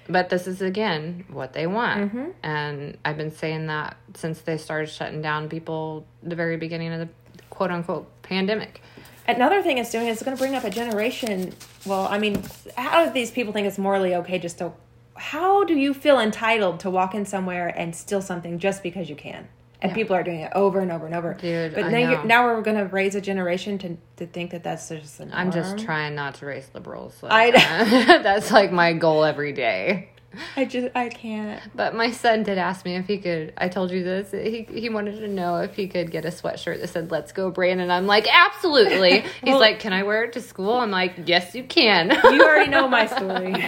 But 0.08 0.28
this 0.30 0.46
is 0.46 0.60
again 0.62 1.24
what 1.30 1.52
they 1.52 1.66
want. 1.66 2.00
Mm-hmm. 2.00 2.24
And 2.42 2.96
I've 3.04 3.16
been 3.18 3.30
saying 3.30 3.66
that 3.66 3.96
since 4.14 4.40
they 4.40 4.56
started 4.56 4.88
shutting 4.88 5.20
down 5.22 5.48
people 5.48 6.06
the 6.22 6.34
very 6.34 6.56
beginning 6.56 6.92
of 6.92 7.00
the 7.00 7.08
quote 7.50 7.70
unquote 7.70 8.08
pandemic. 8.22 8.80
Another 9.28 9.62
thing 9.62 9.78
it's 9.78 9.92
doing 9.92 10.08
is 10.08 10.14
it's 10.16 10.22
going 10.24 10.36
to 10.36 10.40
bring 10.42 10.54
up 10.56 10.64
a 10.64 10.70
generation. 10.70 11.52
Well, 11.86 12.08
I 12.10 12.18
mean, 12.18 12.42
how 12.76 13.04
do 13.04 13.12
these 13.12 13.30
people 13.30 13.52
think 13.52 13.68
it's 13.68 13.78
morally 13.78 14.14
okay 14.16 14.38
just 14.38 14.58
to? 14.58 14.72
How 15.20 15.64
do 15.64 15.74
you 15.74 15.92
feel 15.92 16.18
entitled 16.18 16.80
to 16.80 16.88
walk 16.90 17.14
in 17.14 17.26
somewhere 17.26 17.68
and 17.68 17.94
steal 17.94 18.22
something 18.22 18.58
just 18.58 18.82
because 18.82 19.10
you 19.10 19.16
can? 19.16 19.48
And 19.82 19.90
Yeah. 19.90 19.94
people 19.94 20.16
are 20.16 20.22
doing 20.22 20.40
it 20.40 20.52
over 20.54 20.80
and 20.80 20.90
over 20.90 21.04
and 21.04 21.14
over. 21.14 21.34
Dude, 21.34 21.74
but 21.74 21.90
now, 21.90 22.22
now 22.24 22.44
we're 22.46 22.62
going 22.62 22.78
to 22.78 22.86
raise 22.86 23.14
a 23.14 23.20
generation 23.20 23.76
to 23.78 23.96
to 24.16 24.26
think 24.26 24.50
that 24.50 24.62
that's 24.62 24.88
just. 24.88 25.20
I'm 25.32 25.50
just 25.50 25.78
trying 25.78 26.14
not 26.14 26.34
to 26.36 26.46
raise 26.46 26.68
liberals. 26.74 27.22
Like, 27.22 27.54
I 27.54 28.18
that's 28.22 28.50
like 28.50 28.72
my 28.72 28.94
goal 28.94 29.24
every 29.24 29.52
day. 29.52 30.10
I 30.56 30.64
just 30.64 30.94
I 30.94 31.08
can't. 31.08 31.60
But 31.74 31.94
my 31.94 32.10
son 32.12 32.44
did 32.44 32.56
ask 32.56 32.84
me 32.84 32.94
if 32.96 33.06
he 33.06 33.18
could. 33.18 33.52
I 33.56 33.68
told 33.68 33.90
you 33.90 34.04
this. 34.04 34.30
He 34.30 34.62
he 34.70 34.88
wanted 34.88 35.18
to 35.20 35.28
know 35.28 35.56
if 35.56 35.74
he 35.74 35.88
could 35.88 36.10
get 36.10 36.24
a 36.24 36.28
sweatshirt 36.28 36.80
that 36.80 36.88
said 36.88 37.10
"Let's 37.10 37.32
go, 37.32 37.50
Brandon." 37.50 37.90
I'm 37.90 38.06
like, 38.06 38.28
absolutely. 38.32 39.20
He's 39.42 39.50
Well- 39.50 39.58
like, 39.58 39.80
can 39.80 39.92
I 39.92 40.04
wear 40.04 40.22
it 40.24 40.32
to 40.34 40.40
school? 40.40 40.74
I'm 40.74 40.90
like, 40.92 41.14
yes, 41.26 41.54
you 41.54 41.64
can. 41.64 42.10
You 42.10 42.42
already 42.42 42.70
know 42.70 42.86
my 42.86 43.06
story. 43.06 43.54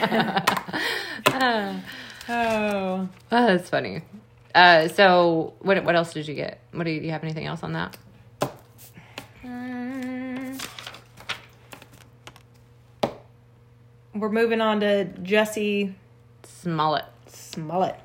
oh, 1.29 1.81
oh. 2.29 3.09
that's 3.31 3.69
funny. 3.69 4.03
Uh, 4.55 4.87
so 4.89 5.55
what 5.61 5.83
what 5.85 5.97
else 5.97 6.13
did 6.13 6.29
you 6.29 6.35
get? 6.35 6.61
What 6.73 6.85
do 6.85 6.91
you, 6.91 7.01
do 7.01 7.07
you 7.07 7.13
have 7.13 7.25
anything 7.25 7.47
else 7.47 7.63
on 7.65 7.73
that? 7.73 7.97
We're 14.15 14.29
moving 14.31 14.61
on 14.61 14.81
to 14.81 15.07
Jussie 15.23 15.95
Smollett. 16.63 17.07
Smollett, 17.27 17.99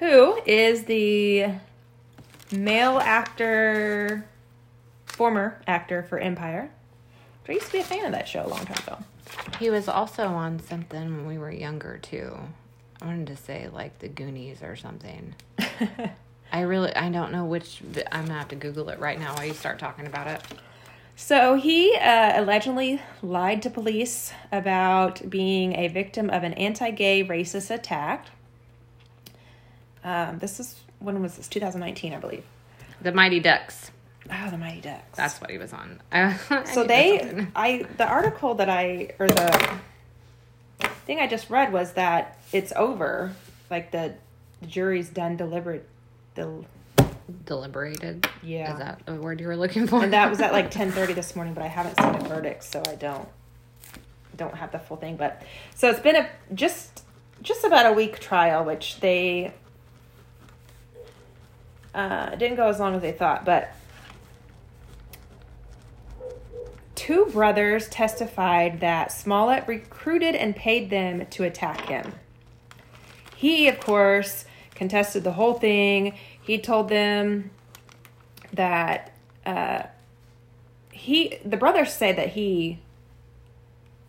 who 0.00 0.40
is 0.44 0.84
the 0.84 1.52
male 2.50 2.98
actor, 2.98 4.26
former 5.06 5.60
actor 5.68 6.02
for 6.02 6.18
Empire. 6.18 6.70
I 7.48 7.52
used 7.52 7.66
to 7.66 7.72
be 7.72 7.78
a 7.78 7.84
fan 7.84 8.04
of 8.06 8.12
that 8.12 8.26
show 8.26 8.44
a 8.44 8.48
long 8.48 8.66
time 8.66 8.82
ago. 8.86 8.98
He 9.60 9.70
was 9.70 9.88
also 9.88 10.26
on 10.26 10.58
something 10.58 11.16
when 11.16 11.26
we 11.26 11.38
were 11.38 11.52
younger 11.52 11.98
too. 11.98 12.36
I 13.00 13.06
wanted 13.06 13.28
to 13.28 13.36
say 13.36 13.68
like 13.72 14.00
the 14.00 14.08
Goonies 14.08 14.62
or 14.62 14.74
something. 14.74 15.34
I 16.52 16.60
really 16.62 16.94
I 16.96 17.08
don't 17.08 17.30
know 17.30 17.44
which. 17.44 17.82
I'm 18.10 18.26
gonna 18.26 18.38
have 18.38 18.48
to 18.48 18.56
Google 18.56 18.88
it 18.88 18.98
right 18.98 19.18
now 19.18 19.34
while 19.36 19.46
you 19.46 19.54
start 19.54 19.78
talking 19.78 20.06
about 20.06 20.26
it. 20.26 20.42
So 21.20 21.56
he 21.56 21.96
uh, 21.96 22.40
allegedly 22.40 23.02
lied 23.22 23.60
to 23.62 23.70
police 23.70 24.32
about 24.52 25.28
being 25.28 25.74
a 25.74 25.88
victim 25.88 26.30
of 26.30 26.44
an 26.44 26.54
anti-gay 26.54 27.24
racist 27.24 27.74
attack. 27.74 28.26
Um, 30.04 30.38
this 30.38 30.60
is 30.60 30.78
when 31.00 31.20
was 31.20 31.34
this? 31.34 31.48
2019, 31.48 32.14
I 32.14 32.18
believe. 32.18 32.44
The 33.02 33.10
Mighty 33.10 33.40
Ducks. 33.40 33.90
Oh, 34.30 34.48
the 34.48 34.58
Mighty 34.58 34.80
Ducks. 34.80 35.16
That's 35.16 35.40
what 35.40 35.50
he 35.50 35.58
was 35.58 35.72
on. 35.72 36.00
So 36.72 36.84
they. 36.84 37.48
I 37.56 37.84
the 37.96 38.06
article 38.06 38.54
that 38.54 38.70
I 38.70 39.10
or 39.18 39.26
the 39.26 39.78
thing 41.04 41.18
I 41.18 41.26
just 41.26 41.50
read 41.50 41.72
was 41.72 41.94
that 41.94 42.38
it's 42.52 42.72
over. 42.76 43.34
Like 43.68 43.90
the, 43.90 44.14
the 44.60 44.68
jury's 44.68 45.08
done 45.08 45.36
deliberate. 45.36 45.88
The 46.36 46.64
deliberated. 47.44 48.28
Yeah. 48.42 48.72
Is 48.72 48.78
that 48.78 49.06
the 49.06 49.14
word 49.14 49.40
you 49.40 49.46
were 49.46 49.56
looking 49.56 49.86
for? 49.86 50.02
and 50.02 50.12
that 50.12 50.30
was 50.30 50.40
at 50.40 50.52
like 50.52 50.70
10:30 50.72 51.14
this 51.14 51.34
morning, 51.36 51.54
but 51.54 51.62
I 51.62 51.68
haven't 51.68 51.98
seen 52.00 52.12
the 52.12 52.28
verdict, 52.28 52.64
so 52.64 52.82
I 52.86 52.94
don't 52.94 53.28
don't 54.36 54.54
have 54.54 54.72
the 54.72 54.78
full 54.78 54.96
thing. 54.96 55.16
But 55.16 55.42
so 55.74 55.90
it's 55.90 56.00
been 56.00 56.16
a 56.16 56.28
just 56.54 57.02
just 57.42 57.64
about 57.64 57.86
a 57.86 57.92
week 57.92 58.18
trial, 58.18 58.64
which 58.64 59.00
they 59.00 59.52
uh, 61.94 62.34
didn't 62.36 62.56
go 62.56 62.68
as 62.68 62.78
long 62.78 62.94
as 62.94 63.02
they 63.02 63.12
thought, 63.12 63.44
but 63.44 63.70
two 66.94 67.26
brothers 67.26 67.88
testified 67.88 68.80
that 68.80 69.12
Smollett 69.12 69.66
recruited 69.66 70.34
and 70.34 70.54
paid 70.54 70.90
them 70.90 71.26
to 71.26 71.44
attack 71.44 71.82
him. 71.86 72.12
He, 73.36 73.68
of 73.68 73.78
course, 73.78 74.44
contested 74.74 75.24
the 75.24 75.32
whole 75.32 75.54
thing. 75.54 76.18
He 76.48 76.56
told 76.56 76.88
them 76.88 77.50
that 78.54 79.12
uh, 79.44 79.82
he, 80.90 81.38
the 81.44 81.58
brothers 81.58 81.92
say 81.92 82.12
that 82.12 82.30
he, 82.30 82.78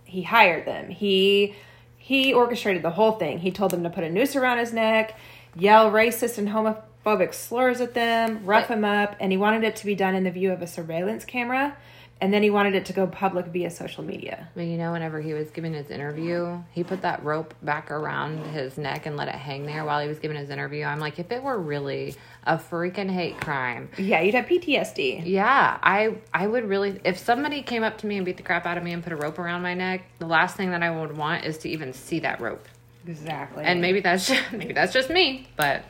he 0.05 0.23
hired 0.23 0.65
them. 0.65 0.89
He, 0.89 1.53
he 1.97 2.33
orchestrated 2.33 2.81
the 2.81 2.91
whole 2.91 3.11
thing. 3.11 3.39
He 3.39 3.51
told 3.51 3.71
them 3.71 3.83
to 3.83 3.89
put 3.89 4.05
a 4.05 4.09
noose 4.09 4.37
around 4.37 4.59
his 4.59 4.71
neck, 4.71 5.19
yell 5.53 5.91
racist 5.91 6.37
and 6.37 6.47
homophobic 6.47 7.33
slurs 7.33 7.81
at 7.81 7.93
them, 7.93 8.45
rough 8.45 8.69
him 8.69 8.85
up, 8.85 9.17
and 9.19 9.33
he 9.33 9.37
wanted 9.37 9.65
it 9.65 9.75
to 9.75 9.85
be 9.85 9.93
done 9.93 10.15
in 10.15 10.23
the 10.23 10.31
view 10.31 10.53
of 10.53 10.61
a 10.61 10.67
surveillance 10.67 11.25
camera. 11.25 11.75
And 12.21 12.33
then 12.33 12.43
he 12.43 12.49
wanted 12.49 12.75
it 12.75 12.85
to 12.87 12.93
go 12.93 13.07
public 13.07 13.45
via 13.45 13.69
social 13.69 14.03
media. 14.03 14.49
But 14.53 14.63
you 14.65 14.77
know, 14.77 14.91
whenever 14.91 15.21
he 15.21 15.33
was 15.33 15.51
giving 15.51 15.73
his 15.73 15.89
interview, 15.89 16.61
he 16.71 16.83
put 16.83 17.01
that 17.03 17.23
rope 17.23 17.53
back 17.61 17.91
around 17.91 18.39
his 18.47 18.77
neck 18.77 19.05
and 19.05 19.15
let 19.15 19.29
it 19.29 19.35
hang 19.35 19.65
there 19.65 19.85
while 19.85 20.01
he 20.01 20.07
was 20.09 20.19
giving 20.19 20.35
his 20.35 20.49
interview. 20.49 20.83
I'm 20.83 20.99
like, 20.99 21.17
if 21.17 21.31
it 21.31 21.41
were 21.41 21.57
really 21.57 22.15
a 22.45 22.57
freaking 22.57 23.09
hate 23.09 23.39
crime, 23.39 23.89
Yeah, 23.97 24.19
you'd 24.19 24.35
have 24.35 24.47
PTSD. 24.47 25.23
yeah, 25.25 25.77
I 25.81 26.15
I 26.33 26.45
would 26.47 26.65
really. 26.67 26.99
If 27.05 27.17
somebody 27.17 27.61
came 27.61 27.83
up 27.83 27.97
to 27.99 28.07
me 28.07 28.17
and 28.17 28.25
beat 28.25 28.35
the 28.37 28.43
crap 28.43 28.65
out 28.65 28.77
of 28.77 28.83
me 28.83 28.91
and 28.91 29.01
put 29.01 29.13
a 29.13 29.15
rope 29.15 29.39
around 29.39 29.61
my 29.61 29.73
neck, 29.73 30.01
the 30.19 30.27
last 30.27 30.57
thing 30.57 30.71
that 30.71 30.83
I 30.83 30.89
would 30.91 31.15
want 31.15 31.45
is 31.45 31.57
to 31.59 31.69
even 31.69 31.93
see 31.93 32.19
that 32.19 32.41
rope. 32.41 32.67
Exactly. 33.07 33.63
And 33.63 33.79
maybe 33.79 34.01
that's 34.01 34.29
maybe 34.51 34.73
that's 34.73 34.91
just 34.91 35.09
me, 35.09 35.47
but 35.55 35.83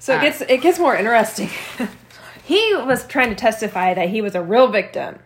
So 0.00 0.14
Uh, 0.14 0.18
it 0.18 0.22
gets 0.22 0.40
it 0.40 0.60
gets 0.60 0.78
more 0.80 0.96
interesting. 0.96 1.50
he 2.44 2.74
was 2.74 3.06
trying 3.06 3.28
to 3.28 3.36
testify 3.36 3.94
that 3.94 4.08
he 4.08 4.20
was 4.22 4.34
a 4.34 4.42
real 4.42 4.66
victim 4.68 5.20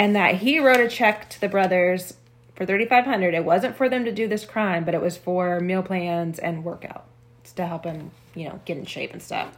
and 0.00 0.16
that 0.16 0.36
he 0.36 0.58
wrote 0.58 0.80
a 0.80 0.88
check 0.88 1.28
to 1.28 1.38
the 1.42 1.48
brothers 1.48 2.14
for 2.54 2.64
3500 2.64 3.34
it 3.34 3.44
wasn't 3.44 3.76
for 3.76 3.88
them 3.88 4.04
to 4.06 4.10
do 4.12 4.26
this 4.26 4.46
crime 4.46 4.82
but 4.84 4.94
it 4.94 5.00
was 5.00 5.16
for 5.16 5.60
meal 5.60 5.82
plans 5.82 6.38
and 6.38 6.64
workouts 6.64 7.02
to 7.54 7.66
help 7.66 7.84
him 7.84 8.10
you 8.34 8.48
know 8.48 8.58
get 8.64 8.78
in 8.78 8.86
shape 8.86 9.12
and 9.12 9.22
stuff 9.22 9.56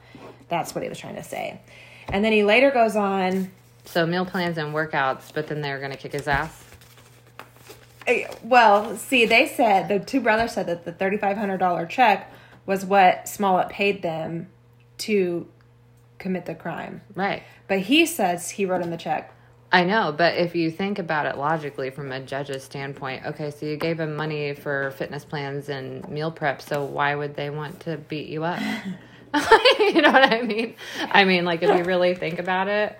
that's 0.48 0.74
what 0.74 0.82
he 0.82 0.88
was 0.88 0.98
trying 0.98 1.14
to 1.14 1.22
say 1.22 1.60
and 2.08 2.24
then 2.24 2.32
he 2.32 2.42
later 2.42 2.70
goes 2.72 2.96
on 2.96 3.50
so 3.84 4.06
meal 4.06 4.24
plans 4.24 4.58
and 4.58 4.72
workouts, 4.72 5.32
but 5.34 5.48
then 5.48 5.60
they're 5.60 5.80
gonna 5.80 5.96
kick 5.96 6.12
his 6.12 6.28
ass. 6.28 6.64
eh, 8.06 8.26
well 8.42 8.96
see 8.96 9.24
they 9.24 9.46
said 9.46 9.88
the 9.88 10.00
two 10.00 10.20
brothers 10.20 10.52
said 10.52 10.66
that 10.66 10.84
the 10.84 10.92
$3500 10.92 11.88
check 11.88 12.32
was 12.66 12.84
what 12.84 13.28
smollett 13.28 13.68
paid 13.68 14.02
them 14.02 14.48
to 14.98 15.46
commit 16.18 16.46
the 16.46 16.54
crime 16.54 17.00
Right. 17.14 17.42
But 17.68 17.80
he 17.80 18.06
says 18.06 18.50
he 18.50 18.66
wrote 18.66 18.82
him 18.82 18.90
the 18.90 18.96
check. 18.96 19.31
I 19.72 19.84
know, 19.84 20.14
but 20.16 20.36
if 20.36 20.54
you 20.54 20.70
think 20.70 20.98
about 20.98 21.24
it 21.24 21.38
logically 21.38 21.88
from 21.88 22.12
a 22.12 22.20
judge's 22.20 22.62
standpoint, 22.62 23.24
okay, 23.24 23.50
so 23.50 23.64
you 23.64 23.76
gave 23.76 23.98
him 23.98 24.14
money 24.14 24.54
for 24.54 24.90
fitness 24.92 25.24
plans 25.24 25.70
and 25.70 26.06
meal 26.08 26.30
prep, 26.30 26.60
so 26.60 26.84
why 26.84 27.14
would 27.14 27.34
they 27.34 27.48
want 27.48 27.80
to 27.80 27.96
beat 27.96 28.28
you 28.28 28.44
up? 28.44 28.60
you 29.78 30.02
know 30.02 30.12
what 30.12 30.30
I 30.30 30.42
mean? 30.42 30.74
I 31.10 31.24
mean, 31.24 31.44
like 31.46 31.62
if 31.62 31.74
you 31.74 31.84
really 31.84 32.14
think 32.14 32.38
about 32.38 32.68
it, 32.68 32.98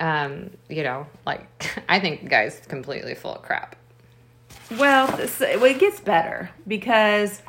um, 0.00 0.50
you 0.68 0.82
know, 0.82 1.06
like 1.24 1.80
I 1.88 2.00
think 2.00 2.22
the 2.22 2.28
guy's 2.28 2.58
completely 2.66 3.14
full 3.14 3.36
of 3.36 3.42
crap. 3.42 3.76
Well, 4.72 5.06
this, 5.16 5.38
well, 5.38 5.64
it 5.64 5.78
gets 5.78 6.00
better 6.00 6.50
because 6.66 7.40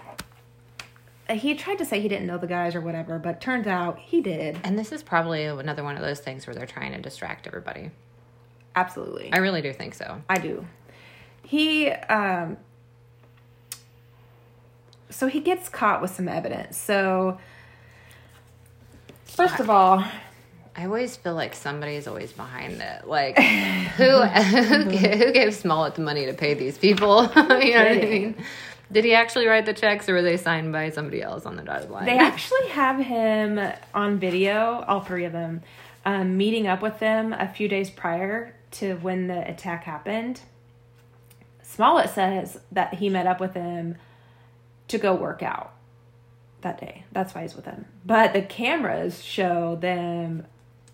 he 1.29 1.55
tried 1.55 1.77
to 1.77 1.86
say 1.86 2.01
he 2.01 2.07
didn't 2.07 2.27
know 2.27 2.38
the 2.38 2.47
guys 2.47 2.75
or 2.75 2.81
whatever, 2.81 3.17
but 3.17 3.39
turns 3.39 3.67
out 3.67 3.97
he 3.97 4.21
did. 4.21 4.59
And 4.63 4.77
this 4.77 4.91
is 4.91 5.01
probably 5.01 5.45
another 5.45 5.83
one 5.83 5.95
of 5.95 6.01
those 6.01 6.19
things 6.19 6.45
where 6.45 6.53
they're 6.53 6.65
trying 6.65 6.91
to 6.91 7.01
distract 7.01 7.47
everybody. 7.47 7.91
Absolutely. 8.75 9.31
I 9.31 9.38
really 9.38 9.62
do 9.62 9.71
think 9.71 9.93
so. 9.93 10.21
I 10.29 10.38
do. 10.39 10.65
He 11.43 11.89
um 11.89 12.57
so 15.09 15.27
he 15.27 15.39
gets 15.39 15.69
caught 15.69 16.01
with 16.01 16.12
some 16.12 16.27
evidence. 16.27 16.77
So 16.77 17.38
first 19.25 19.59
of 19.59 19.69
all, 19.69 20.03
I 20.75 20.86
always 20.86 21.15
feel 21.15 21.36
like 21.36 21.53
somebody's 21.53 22.07
always 22.07 22.33
behind 22.33 22.81
it. 22.81 23.07
Like 23.07 23.38
who 23.38 24.03
who 24.03 24.17
who 24.97 25.31
gave 25.31 25.53
Smollett 25.53 25.95
the 25.95 26.01
money 26.01 26.25
to 26.25 26.33
pay 26.33 26.53
these 26.53 26.77
people? 26.77 27.23
you 27.36 27.43
know 27.43 27.47
what 27.47 27.62
I 27.62 28.01
mean? 28.01 28.36
Did 28.93 29.03
he 29.06 29.13
actually 29.15 29.47
write 29.47 29.65
the 29.65 29.73
checks, 29.73 30.08
or 30.08 30.13
were 30.13 30.21
they 30.21 30.38
signed 30.38 30.71
by 30.71 30.91
somebody 30.91 31.21
else 31.21 31.45
on 31.45 31.56
the 31.56 31.63
dotted 31.63 31.89
line? 31.89 32.06
they 32.06 32.17
actually 32.17 32.67
have 32.69 32.99
him 32.99 33.60
on 33.93 34.19
video, 34.19 34.86
all 34.88 35.01
three 35.01 35.25
of 35.25 35.34
them, 35.34 35.62
um, 36.06 36.38
meeting 36.38 36.67
up 36.67 36.82
with 36.82 36.99
them 36.99 37.34
a 37.34 37.47
few 37.47 37.67
days 37.67 37.89
prior 37.89 38.56
to 38.71 38.95
when 38.97 39.27
the 39.27 39.49
attack 39.49 39.84
happened. 39.84 40.41
Smollett 41.63 42.12
says 42.12 42.60
that 42.71 42.93
he 42.95 43.10
met 43.10 43.25
up 43.25 43.39
with 43.39 43.56
him 43.56 43.95
to 44.89 44.97
go 44.99 45.15
work 45.15 45.41
out 45.41 45.73
that 46.62 46.79
day. 46.79 47.03
That's 47.12 47.34
why 47.34 47.41
he's 47.41 47.56
with 47.56 47.65
them. 47.65 47.86
But 48.06 48.34
the 48.34 48.43
cameras 48.43 49.23
show 49.23 49.75
them 49.75 50.45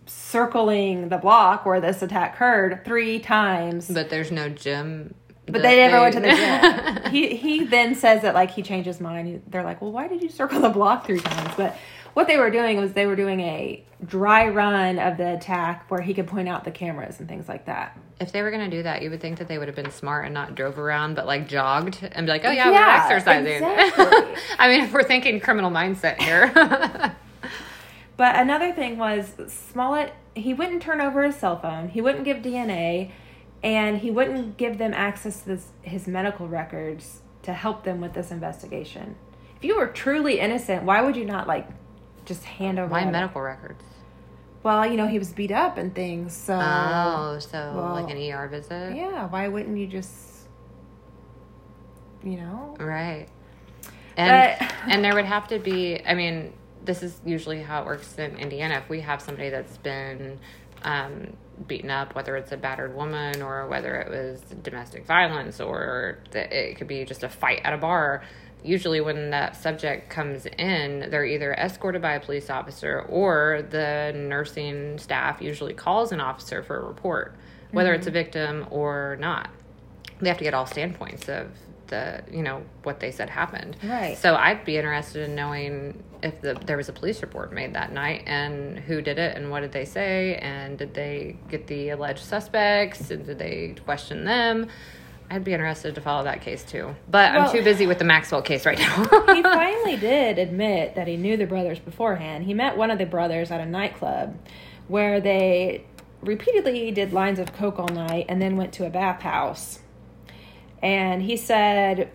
circling 0.06 1.10
the 1.10 1.18
block 1.18 1.66
where 1.66 1.82
this 1.82 2.02
attack 2.02 2.36
occurred 2.36 2.84
three 2.86 3.20
times. 3.20 3.90
but 3.90 4.10
there's 4.10 4.32
no 4.32 4.48
gym. 4.50 5.14
But 5.52 5.62
they 5.62 5.78
never 5.78 6.00
went 6.02 6.14
to 6.16 6.20
the 6.20 6.30
gym. 6.30 7.12
he 7.12 7.36
he 7.36 7.66
then 7.66 7.96
says 7.96 8.22
that 8.24 8.34
like 8.34 8.52
he 8.52 8.62
changed 8.62 8.88
his 8.88 9.00
mind. 9.00 9.42
They're 9.48 9.64
like, 9.64 9.82
well, 9.82 9.92
why 9.92 10.08
did 10.08 10.22
you 10.22 10.30
circle 10.30 10.60
the 10.62 10.70
block 10.70 11.06
three 11.06 11.20
times? 11.20 11.52
But 11.58 11.78
what 12.14 12.28
they 12.28 12.38
were 12.38 12.50
doing 12.50 12.78
was 12.78 12.94
they 12.94 13.06
were 13.06 13.16
doing 13.16 13.40
a 13.42 13.84
dry 14.06 14.48
run 14.48 14.98
of 15.00 15.18
the 15.18 15.34
attack 15.34 15.90
where 15.92 16.02
he 16.02 16.14
could 16.14 16.28
point 16.28 16.48
out 16.50 16.64
the 16.64 16.72
cameras 16.72 17.20
and 17.20 17.28
things 17.30 17.48
like 17.48 17.66
that. 17.66 17.98
if 18.20 18.32
they 18.32 18.42
were 18.42 18.52
gonna 18.52 18.70
do 18.70 18.84
that, 18.84 19.02
you 19.02 19.10
would 19.10 19.22
think 19.22 19.38
that 19.40 19.48
they 19.48 19.58
would 19.58 19.68
have 19.68 19.76
been 19.76 19.92
smart 19.92 20.26
and 20.26 20.34
not 20.34 20.56
drove 20.56 20.80
around, 20.80 21.16
but 21.16 21.26
like 21.26 21.48
jogged 21.48 22.00
and 22.12 22.26
be 22.26 22.32
like, 22.32 22.44
"Oh 22.46 22.52
yeah, 22.52 22.72
Yeah, 22.72 23.08
we're 23.08 23.16
exercising." 23.16 23.54
exactly. 23.54 24.36
I 24.60 24.68
mean, 24.70 24.82
if 24.86 24.94
we're 24.94 25.04
thinking 25.04 25.40
criminal 25.40 25.72
mindset 25.72 26.22
here, 26.22 26.52
But 28.18 28.36
another 28.36 28.74
thing 28.74 28.98
was 28.98 29.32
Smollett. 29.48 30.14
He 30.36 30.54
wouldn't 30.54 30.82
turn 30.82 31.00
over 31.00 31.24
his 31.24 31.36
cell 31.38 31.58
phone. 31.60 31.88
He 31.88 32.02
wouldn't 32.02 32.26
give 32.26 32.38
DNA, 32.38 33.12
and 33.64 33.98
he 33.98 34.12
wouldn't 34.12 34.58
give 34.58 34.78
them 34.78 34.94
access 34.94 35.42
to 35.42 35.48
this, 35.50 35.68
his 35.82 36.08
medical 36.08 36.48
records 36.48 37.22
to 37.44 37.54
help 37.54 37.84
them 37.84 38.02
with 38.02 38.14
this 38.14 38.32
investigation. 38.32 39.16
If 39.58 39.64
you 39.66 39.78
were 39.78 39.88
truly 39.88 40.40
innocent, 40.40 40.84
why 40.84 41.02
would 41.02 41.16
you 41.16 41.26
not 41.26 41.48
like 41.48 41.68
just 42.26 42.44
hand 42.44 42.80
over? 42.80 42.90
why 42.92 43.04
all 43.06 43.12
medical 43.12 43.42
records? 43.42 43.84
Well, 44.64 44.86
you 44.86 44.98
know 44.98 45.08
he 45.08 45.20
was 45.20 45.32
beat 45.32 45.52
up 45.52 45.78
and 45.78 45.94
things. 45.96 46.36
So 46.36 46.54
Oh, 46.54 47.38
so 47.40 47.74
well, 47.76 47.94
like 47.94 48.10
an 48.14 48.18
ER 48.18 48.48
visit, 48.50 48.96
yeah, 48.96 49.26
why 49.28 49.48
wouldn't 49.48 49.78
you 49.78 49.88
just, 49.88 50.48
you 52.24 52.38
know? 52.38 52.76
right? 52.80 53.28
And 54.18 54.58
But- 54.60 54.74
and 54.88 55.04
there 55.04 55.14
would 55.16 55.26
have 55.26 55.48
to 55.50 55.60
be. 55.60 56.02
I 56.06 56.14
mean, 56.14 56.54
this 56.84 57.04
is 57.04 57.20
usually 57.26 57.62
how 57.62 57.82
it 57.82 57.86
works 57.86 58.18
in 58.18 58.36
Indiana. 58.38 58.76
If 58.76 58.90
we 58.90 59.00
have 59.02 59.22
somebody 59.22 59.50
that's 59.50 59.78
been 59.78 60.40
um, 60.84 61.34
beaten 61.68 61.90
up, 61.90 62.16
whether 62.16 62.36
it's 62.36 62.52
a 62.52 62.58
battered 62.58 62.96
woman 62.96 63.42
or 63.42 63.68
whether 63.68 63.96
it 63.96 64.10
was 64.10 64.42
domestic 64.64 65.06
violence 65.06 65.60
or 65.60 66.20
it 66.34 66.78
could 66.78 66.88
be 66.88 67.06
just 67.06 67.24
a 67.24 67.30
fight 67.30 67.62
at 67.64 67.74
a 67.74 67.78
bar. 67.78 68.24
Usually, 68.64 69.00
when 69.00 69.30
that 69.30 69.56
subject 69.56 70.10
comes 70.10 70.46
in, 70.46 71.10
they're 71.10 71.26
either 71.26 71.54
escorted 71.54 72.02
by 72.02 72.14
a 72.14 72.20
police 72.20 72.50
officer 72.50 73.02
or 73.08 73.66
the 73.70 74.12
nursing 74.14 74.98
staff 74.98 75.42
usually 75.42 75.74
calls 75.74 76.12
an 76.12 76.20
officer 76.20 76.62
for 76.62 76.78
a 76.78 76.86
report, 76.86 77.36
whether 77.72 77.94
it's 77.94 78.08
a 78.08 78.12
victim 78.12 78.68
or 78.70 79.18
not 79.20 79.50
they 80.22 80.30
have 80.30 80.38
to 80.38 80.44
get 80.44 80.54
all 80.54 80.66
standpoints 80.66 81.30
of 81.30 81.52
the 81.90 82.24
you 82.32 82.42
know 82.42 82.62
what 82.84 83.00
they 83.00 83.12
said 83.12 83.30
happened 83.30 83.76
Right. 83.84 84.18
so 84.18 84.36
i'd 84.36 84.64
be 84.66 84.78
interested 84.78 85.28
in 85.30 85.36
knowing 85.36 86.04
if 86.24 86.40
the, 86.42 86.54
there 86.66 86.78
was 86.78 86.90
a 86.90 86.94
police 86.94 87.22
report 87.22 87.52
made 87.54 87.74
that 87.76 87.92
night 87.92 88.24
and 88.26 88.78
who 88.80 89.02
did 89.02 89.20
it 89.20 89.36
and 89.38 89.50
what 89.52 89.62
did 89.62 89.72
they 89.72 89.86
say 89.86 90.36
and 90.36 90.78
did 90.78 90.94
they 90.94 91.38
get 91.50 91.68
the 91.68 91.90
alleged 91.90 92.24
suspects 92.24 93.10
and 93.12 93.26
did 93.26 93.38
they 93.40 93.76
question 93.86 94.24
them 94.26 94.68
i'd 95.32 95.44
be 95.44 95.54
interested 95.54 95.94
to 95.96 96.02
follow 96.02 96.24
that 96.24 96.42
case 96.42 96.64
too 96.64 96.96
but 97.10 97.34
Well- 97.34 97.46
i'm 97.48 97.52
too 97.52 97.64
busy 97.64 97.86
with 97.88 98.00
the 98.00 98.06
maxwell 98.06 98.42
case 98.42 98.66
right 98.66 98.80
now 98.80 99.04
he 99.34 99.42
finally 99.44 99.96
did 99.98 100.40
admit 100.40 100.96
that 100.96 101.08
he 101.08 101.18
knew 101.18 101.38
the 101.38 101.46
brothers 101.46 101.80
beforehand. 101.80 102.46
He 102.46 102.54
met 102.54 102.76
one 102.78 102.92
of 102.92 102.98
the 102.98 103.06
brothers 103.06 103.50
at 103.52 103.60
a 103.62 103.66
nightclub 103.66 104.38
where 104.88 105.20
they 105.22 105.86
repeatedly 106.22 106.92
did 106.92 107.14
lines 107.14 107.40
of 107.40 107.54
coke 107.54 107.80
all 107.80 107.88
night 107.88 108.26
and 108.28 108.42
then 108.42 108.58
went 108.58 108.74
to 108.74 108.86
a 108.86 108.90
bathhouse. 108.90 109.80
And 110.82 111.22
he 111.22 111.36
said 111.38 112.12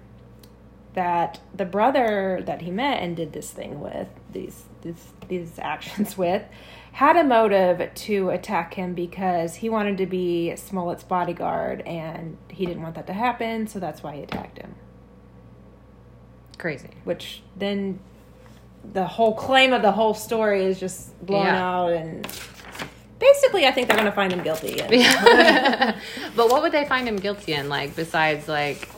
that 0.95 1.41
the 1.55 1.65
brother 1.65 2.43
that 2.47 2.63
he 2.63 2.71
met 2.71 3.03
and 3.03 3.17
did 3.17 3.33
this 3.33 3.51
thing 3.51 3.81
with, 3.81 4.09
these 4.33 4.65
these 4.83 5.13
these 5.29 5.59
actions 5.59 6.17
with, 6.25 6.43
had 6.93 7.17
a 7.17 7.25
motive 7.25 7.93
to 7.95 8.31
attack 8.31 8.75
him 8.75 8.95
because 8.95 9.57
he 9.57 9.69
wanted 9.69 9.99
to 9.99 10.07
be 10.07 10.55
Smollett's 10.57 11.05
bodyguard 11.05 11.81
and 11.83 12.37
he 12.49 12.65
didn't 12.67 12.83
want 12.83 12.95
that 12.95 13.07
to 13.09 13.13
happen, 13.13 13.67
so 13.67 13.79
that's 13.79 14.03
why 14.03 14.17
he 14.17 14.23
attacked 14.23 14.59
him 14.59 14.75
crazy 16.59 16.91
which 17.05 17.43
then 17.57 17.99
the 18.93 19.05
whole 19.07 19.35
claim 19.35 19.73
of 19.73 19.83
the 19.83 19.93
whole 19.93 20.15
story 20.15 20.65
is 20.65 20.79
just 20.79 21.19
blown 21.25 21.47
Yeah. 21.47 21.63
out 21.63 21.93
and 21.93 22.27
basically 23.33 23.67
i 23.67 23.73
think 23.73 23.89
they're 23.89 23.97
going 23.97 24.09
to 24.09 24.13
find 24.13 24.33
him 24.33 24.43
guilty 24.43 24.77
but 26.37 26.51
what 26.51 26.63
would 26.63 26.73
they 26.73 26.85
find 26.85 27.09
him 27.09 27.17
guilty 27.17 27.55
in? 27.55 27.69
Like 27.69 27.97
besides 27.97 28.49
like 28.49 28.89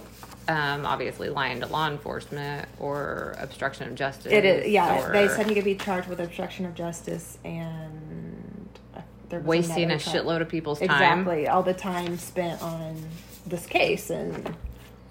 um, 0.48 0.86
obviously 0.86 1.28
lying 1.28 1.60
to 1.60 1.66
law 1.66 1.88
enforcement 1.88 2.68
or 2.78 3.34
obstruction 3.38 3.88
of 3.88 3.94
justice 3.94 4.32
it 4.32 4.44
is 4.44 4.68
yeah 4.68 5.04
or 5.04 5.12
they 5.12 5.28
said 5.28 5.46
he 5.48 5.54
could 5.54 5.64
be 5.64 5.74
charged 5.74 6.08
with 6.08 6.20
obstruction 6.20 6.66
of 6.66 6.74
justice 6.74 7.38
and 7.44 8.68
uh, 8.94 9.00
wasting 9.42 9.90
a 9.90 9.96
shitload 9.96 10.40
of 10.40 10.48
people's 10.48 10.78
time. 10.78 10.90
Exactly 10.90 11.48
all 11.48 11.62
the 11.62 11.74
time 11.74 12.16
spent 12.18 12.62
on 12.62 13.02
this 13.46 13.66
case 13.66 14.10
and 14.10 14.54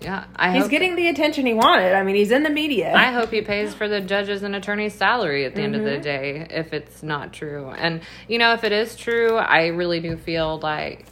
yeah 0.05 0.25
i 0.35 0.51
he's 0.57 0.67
getting 0.67 0.95
the 0.95 1.07
attention 1.07 1.45
he 1.45 1.53
wanted 1.53 1.93
i 1.93 2.03
mean 2.03 2.15
he's 2.15 2.31
in 2.31 2.43
the 2.43 2.49
media 2.49 2.93
I 2.95 3.11
hope 3.11 3.29
he 3.31 3.41
pays 3.41 3.73
for 3.73 3.87
the 3.87 3.99
judges 4.01 4.43
and 4.43 4.55
attorney's 4.55 4.93
salary 4.93 5.45
at 5.45 5.55
the 5.55 5.61
end 5.61 5.75
of 5.75 5.81
Mm-hmm. 5.81 5.95
the 5.95 5.99
day 6.01 6.47
if 6.49 6.73
it's 6.73 7.01
not 7.03 7.33
true. 7.33 7.69
And 7.69 8.01
you 8.27 8.37
know, 8.37 8.53
if 8.53 8.63
it 8.63 8.71
is 8.71 8.95
true, 8.95 9.35
I 9.37 9.67
really 9.67 9.99
do 9.99 10.15
feel 10.17 10.59
like 10.59 11.05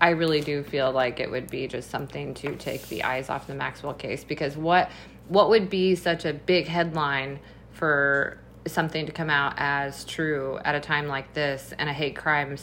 I 0.00 0.10
really 0.10 0.40
do 0.40 0.62
feel 0.62 0.90
like 0.92 1.18
it 1.20 1.30
would 1.30 1.50
be 1.50 1.66
just 1.66 1.90
something 1.90 2.34
to 2.34 2.54
take 2.56 2.82
the 2.88 3.02
eyes 3.04 3.28
off 3.28 3.46
the 3.46 3.54
Maxwell 3.54 3.94
case 3.94 4.24
because 4.24 4.56
what 4.56 4.90
what 5.28 5.48
would 5.50 5.68
be 5.68 5.94
such 5.96 6.24
a 6.24 6.32
big 6.32 6.66
headline 6.68 7.40
for 7.72 8.38
something 8.66 9.06
to 9.06 9.12
come 9.12 9.30
out 9.30 9.54
as 9.56 10.04
true 10.04 10.58
at 10.64 10.74
a 10.74 10.80
time 10.80 11.06
like 11.08 11.32
this 11.34 11.72
and 11.78 11.88
a 11.88 11.92
hate 11.92 12.16
crime 12.16 12.56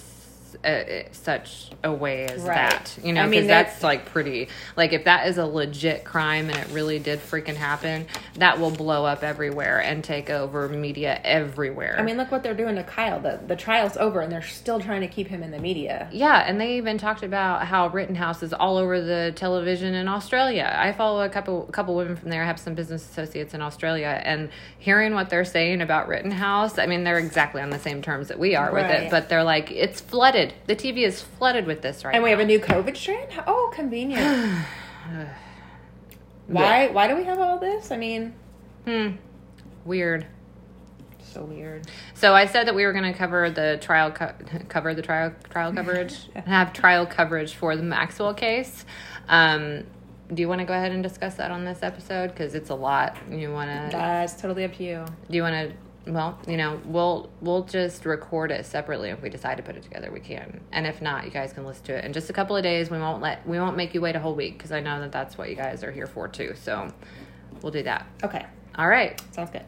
uh, 0.64 0.84
such 1.12 1.72
a 1.84 1.92
way 1.92 2.26
as 2.26 2.42
Right. 2.42 2.56
that 2.56 2.98
you 3.04 3.14
know 3.14 3.24
I 3.24 3.26
because 3.28 3.42
mean, 3.42 3.48
that's 3.48 3.84
like 3.84 4.06
pretty 4.06 4.48
like 4.76 4.94
if 4.94 5.06
that 5.06 5.28
is 5.28 5.38
a 5.38 5.46
legit 5.46 6.04
crime 6.04 6.50
and 6.50 6.58
it 6.58 6.68
really 6.74 7.00
did 7.00 7.20
freaking 7.20 7.56
happen 7.56 8.06
that 8.36 8.60
will 8.60 8.72
blow 8.72 9.06
up 9.06 9.24
everywhere 9.24 9.80
and 9.82 10.04
take 10.04 10.30
over 10.30 10.68
media 10.70 11.20
everywhere 11.24 11.96
i 11.98 12.02
mean 12.04 12.18
look 12.18 12.32
what 12.32 12.44
they're 12.44 12.54
doing 12.54 12.76
to 12.76 12.84
kyle 12.84 13.20
the, 13.20 13.40
the 13.48 13.56
trial's 13.56 13.98
over 13.98 14.22
and 14.22 14.32
they're 14.32 14.42
still 14.42 14.80
trying 14.80 15.02
to 15.02 15.08
keep 15.08 15.28
him 15.28 15.42
in 15.44 15.52
the 15.52 15.60
media 15.60 16.10
yeah 16.12 16.44
and 16.48 16.60
they 16.60 16.78
even 16.78 16.98
talked 16.98 17.24
about 17.24 17.66
how 17.66 17.88
rittenhouse 17.88 18.44
is 18.44 18.54
all 18.54 18.78
over 18.78 19.02
the 19.02 19.32
television 19.36 19.94
in 19.94 20.08
australia 20.08 20.74
i 20.78 20.92
follow 20.92 21.22
a 21.24 21.30
couple 21.30 21.64
couple 21.72 21.96
women 21.96 22.16
from 22.16 22.30
there 22.30 22.44
I 22.44 22.46
have 22.46 22.60
some 22.60 22.76
business 22.76 23.08
associates 23.10 23.54
in 23.54 23.62
australia 23.62 24.22
and 24.24 24.50
hearing 24.80 25.14
what 25.14 25.30
they're 25.30 25.46
saying 25.46 25.82
about 25.82 26.08
rittenhouse 26.08 26.78
i 26.78 26.86
mean 26.86 27.04
they're 27.04 27.20
exactly 27.20 27.62
on 27.62 27.70
the 27.70 27.80
same 27.80 28.02
terms 28.02 28.28
that 28.30 28.40
we 28.40 28.56
are 28.56 28.72
with 28.72 28.84
Right. 28.84 29.04
it 29.04 29.12
but 29.12 29.30
they're 29.30 29.44
like 29.44 29.72
it's 29.72 30.02
flooded 30.02 30.45
the 30.68 30.76
tv 30.76 31.00
is 31.06 31.22
flooded 31.22 31.66
with 31.66 31.82
this 31.82 32.04
right 32.04 32.14
And 32.14 32.24
we 32.24 32.30
now. 32.32 32.38
have 32.38 32.46
a 32.46 32.48
new 32.48 32.60
COVID 32.60 32.96
strain. 32.96 33.28
Oh, 33.48 33.72
convenient. 33.74 34.22
why? 36.48 36.88
Why 36.88 37.08
do 37.08 37.16
we 37.16 37.24
have 37.24 37.40
all 37.40 37.60
this? 37.60 37.92
I 37.92 37.98
mean, 37.98 38.34
hmm. 38.86 39.12
weird 39.84 40.28
so 41.36 41.44
weird. 41.44 41.86
So 42.14 42.34
I 42.34 42.46
said 42.46 42.66
that 42.68 42.76
we 42.76 42.86
were 42.86 42.94
going 42.94 43.12
to 43.12 43.18
cover 43.18 43.52
the 43.52 43.78
trial 43.82 44.10
co- 44.12 44.34
cover 44.70 44.96
the 44.96 45.02
trial 45.02 45.34
trial 45.50 45.74
coverage 45.74 46.30
and 46.36 46.46
have 46.46 46.74
trial 46.74 47.06
coverage 47.06 47.54
for 47.54 47.76
the 47.76 47.84
Maxwell 47.84 48.34
case. 48.34 48.86
Um, 49.28 49.84
do 50.34 50.42
you 50.42 50.48
want 50.48 50.60
to 50.60 50.66
go 50.66 50.74
ahead 50.74 50.92
and 50.92 51.04
discuss 51.04 51.36
that 51.36 51.52
on 51.52 51.66
this 51.66 51.84
episode 51.84 52.30
because 52.30 52.56
it's 52.56 52.70
a 52.70 52.76
lot? 52.76 53.18
You 53.30 53.52
want 53.52 53.70
to? 53.70 53.90
That's 53.96 54.34
totally 54.42 54.64
up 54.64 54.76
to 54.76 54.84
you. 54.84 55.06
Do 55.30 55.36
you 55.36 55.44
want 55.44 55.70
to? 55.70 55.76
well, 56.08 56.40
you 56.48 56.58
know, 56.58 56.80
we'll 56.86 57.30
we'll 57.42 57.64
just 57.64 58.06
record 58.06 58.52
it 58.52 58.66
separately 58.66 59.10
if 59.10 59.22
we 59.22 59.30
decide 59.30 59.58
to 59.58 59.64
put 59.64 59.76
it 59.76 59.84
together. 59.84 60.12
We 60.12 60.20
can, 60.20 60.62
and 60.72 60.86
if 60.86 61.02
not, 61.02 61.26
you 61.26 61.32
guys 61.32 61.54
can 61.54 61.66
listen 61.66 61.86
to 61.86 61.98
it 61.98 62.06
in 62.06 62.14
just 62.14 62.30
a 62.30 62.34
couple 62.34 62.56
of 62.56 62.64
days. 62.64 62.90
We 62.90 63.00
won't 63.00 63.22
let 63.22 63.48
we 63.48 63.60
won't 63.60 63.76
make 63.76 63.94
you 63.94 64.02
wait 64.02 64.16
a 64.16 64.20
whole 64.20 64.36
week 64.36 64.58
because 64.58 64.72
I 64.72 64.82
know 64.82 65.00
that 65.02 65.12
that's 65.12 65.38
what 65.38 65.50
you 65.50 65.56
guys 65.56 65.84
are 65.84 65.92
here 65.92 66.08
for 66.08 66.28
too. 66.28 66.54
So 66.56 66.92
we'll 67.62 67.72
do 67.72 67.84
that. 67.84 68.06
Okay. 68.24 68.46
All 68.76 68.88
right. 68.88 69.20
Sounds 69.34 69.50
good. 69.50 69.66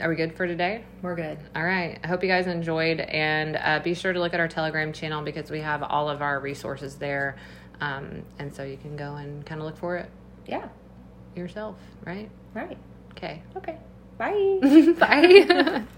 Are 0.00 0.08
we 0.08 0.16
good 0.16 0.34
for 0.34 0.46
today? 0.46 0.84
We're 1.02 1.16
good. 1.16 1.38
All 1.54 1.64
right. 1.64 1.98
I 2.02 2.06
hope 2.06 2.22
you 2.22 2.28
guys 2.28 2.46
enjoyed, 2.46 3.00
and 3.00 3.56
uh, 3.56 3.80
be 3.80 3.94
sure 3.94 4.12
to 4.12 4.18
look 4.18 4.32
at 4.32 4.40
our 4.40 4.48
Telegram 4.48 4.92
channel 4.92 5.22
because 5.22 5.50
we 5.50 5.60
have 5.60 5.82
all 5.82 6.08
of 6.08 6.22
our 6.22 6.40
resources 6.40 6.94
there, 6.94 7.36
um, 7.80 8.22
and 8.38 8.54
so 8.54 8.62
you 8.62 8.78
can 8.78 8.96
go 8.96 9.16
and 9.16 9.44
kind 9.44 9.60
of 9.60 9.66
look 9.66 9.76
for 9.76 9.96
it. 9.96 10.08
Yeah. 10.46 10.68
Yourself, 11.34 11.76
right? 12.06 12.30
Right. 12.54 12.78
Okay. 13.12 13.42
Okay. 13.56 13.76
Bye. 14.20 14.58
Bye. 15.00 15.82